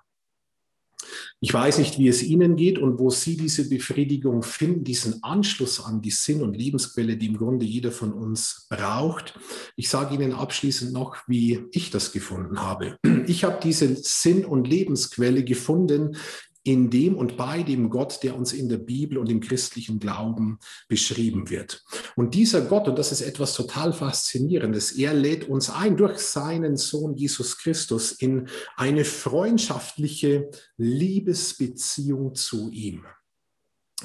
Ich 1.40 1.52
weiß 1.52 1.78
nicht, 1.78 1.98
wie 1.98 2.08
es 2.08 2.22
Ihnen 2.22 2.56
geht 2.56 2.78
und 2.78 2.98
wo 2.98 3.10
Sie 3.10 3.36
diese 3.36 3.68
Befriedigung 3.68 4.42
finden, 4.42 4.84
diesen 4.84 5.22
Anschluss 5.22 5.84
an 5.84 6.00
die 6.00 6.10
Sinn- 6.10 6.42
und 6.42 6.56
Lebensquelle, 6.56 7.16
die 7.16 7.26
im 7.26 7.36
Grunde 7.36 7.66
jeder 7.66 7.92
von 7.92 8.12
uns 8.12 8.66
braucht. 8.70 9.38
Ich 9.76 9.88
sage 9.88 10.14
Ihnen 10.14 10.32
abschließend 10.32 10.92
noch, 10.92 11.16
wie 11.26 11.64
ich 11.72 11.90
das 11.90 12.12
gefunden 12.12 12.60
habe. 12.60 12.98
Ich 13.26 13.44
habe 13.44 13.58
diese 13.62 13.94
Sinn- 13.96 14.44
und 14.44 14.68
Lebensquelle 14.68 15.44
gefunden 15.44 16.16
in 16.66 16.90
dem 16.90 17.16
und 17.16 17.36
bei 17.36 17.62
dem 17.62 17.90
Gott, 17.90 18.24
der 18.24 18.36
uns 18.36 18.52
in 18.52 18.68
der 18.68 18.78
Bibel 18.78 19.18
und 19.18 19.30
im 19.30 19.40
christlichen 19.40 20.00
Glauben 20.00 20.58
beschrieben 20.88 21.48
wird. 21.48 21.84
Und 22.16 22.34
dieser 22.34 22.60
Gott, 22.62 22.88
und 22.88 22.98
das 22.98 23.12
ist 23.12 23.20
etwas 23.20 23.54
total 23.54 23.92
Faszinierendes, 23.92 24.90
er 24.92 25.14
lädt 25.14 25.48
uns 25.48 25.70
ein 25.70 25.96
durch 25.96 26.18
seinen 26.18 26.76
Sohn 26.76 27.14
Jesus 27.14 27.58
Christus 27.58 28.10
in 28.10 28.48
eine 28.76 29.04
freundschaftliche 29.04 30.50
Liebesbeziehung 30.76 32.34
zu 32.34 32.68
ihm. 32.72 33.04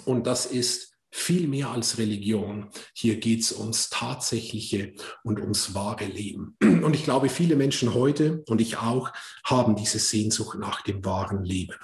Und 0.06 0.28
das 0.28 0.46
ist 0.46 0.94
viel 1.10 1.48
mehr 1.48 1.72
als 1.72 1.98
Religion. 1.98 2.70
Hier 2.94 3.20
geht 3.20 3.42
es 3.42 3.54
ums 3.54 3.90
tatsächliche 3.90 4.94
und 5.24 5.40
ums 5.40 5.74
wahre 5.74 6.06
Leben. 6.06 6.56
Und 6.62 6.96
ich 6.96 7.04
glaube, 7.04 7.28
viele 7.28 7.56
Menschen 7.56 7.96
heute 7.96 8.44
und 8.48 8.62
ich 8.62 8.78
auch 8.78 9.12
haben 9.44 9.76
diese 9.76 10.00
Sehnsucht 10.00 10.60
nach 10.60 10.84
dem 10.84 11.04
wahren 11.04 11.44
Leben. 11.44 11.76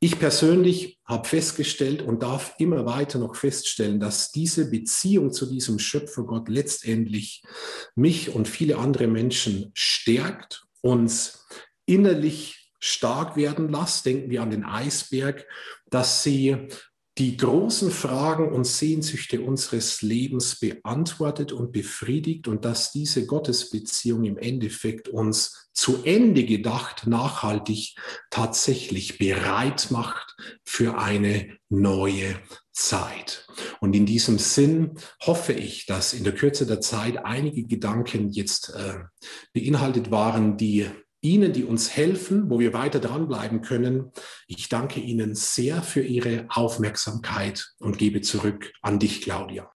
Ich 0.00 0.18
persönlich 0.18 0.98
habe 1.04 1.28
festgestellt 1.28 2.02
und 2.02 2.22
darf 2.22 2.54
immer 2.58 2.86
weiter 2.86 3.18
noch 3.18 3.36
feststellen, 3.36 4.00
dass 4.00 4.32
diese 4.32 4.70
Beziehung 4.70 5.32
zu 5.32 5.46
diesem 5.46 5.78
Schöpfergott 5.78 6.48
letztendlich 6.48 7.42
mich 7.94 8.34
und 8.34 8.48
viele 8.48 8.78
andere 8.78 9.06
Menschen 9.06 9.70
stärkt, 9.74 10.64
uns 10.80 11.46
innerlich 11.86 12.72
stark 12.78 13.36
werden 13.36 13.68
lässt. 13.68 14.06
Denken 14.06 14.30
wir 14.30 14.42
an 14.42 14.50
den 14.50 14.64
Eisberg, 14.64 15.46
dass 15.90 16.22
sie 16.22 16.68
die 17.20 17.36
großen 17.36 17.90
Fragen 17.90 18.50
und 18.50 18.64
Sehnsüchte 18.66 19.42
unseres 19.42 20.00
Lebens 20.00 20.58
beantwortet 20.58 21.52
und 21.52 21.70
befriedigt 21.70 22.48
und 22.48 22.64
dass 22.64 22.92
diese 22.92 23.26
Gottesbeziehung 23.26 24.24
im 24.24 24.38
Endeffekt 24.38 25.06
uns 25.06 25.68
zu 25.74 26.02
Ende 26.02 26.44
gedacht 26.44 27.06
nachhaltig 27.06 27.94
tatsächlich 28.30 29.18
bereit 29.18 29.90
macht 29.90 30.34
für 30.64 30.96
eine 30.96 31.58
neue 31.68 32.40
Zeit. 32.72 33.46
Und 33.80 33.94
in 33.94 34.06
diesem 34.06 34.38
Sinn 34.38 34.92
hoffe 35.20 35.52
ich, 35.52 35.84
dass 35.84 36.14
in 36.14 36.24
der 36.24 36.34
Kürze 36.34 36.66
der 36.66 36.80
Zeit 36.80 37.22
einige 37.22 37.64
Gedanken 37.64 38.30
jetzt 38.30 38.70
äh, 38.70 39.00
beinhaltet 39.52 40.10
waren, 40.10 40.56
die 40.56 40.88
Ihnen, 41.22 41.52
die 41.52 41.64
uns 41.64 41.96
helfen, 41.96 42.50
wo 42.50 42.58
wir 42.58 42.72
weiter 42.72 42.98
dranbleiben 42.98 43.60
können. 43.60 44.12
Ich 44.46 44.68
danke 44.68 45.00
Ihnen 45.00 45.34
sehr 45.34 45.82
für 45.82 46.02
Ihre 46.02 46.46
Aufmerksamkeit 46.48 47.72
und 47.78 47.98
gebe 47.98 48.20
zurück 48.20 48.72
an 48.82 48.98
dich, 48.98 49.20
Claudia. 49.20 49.70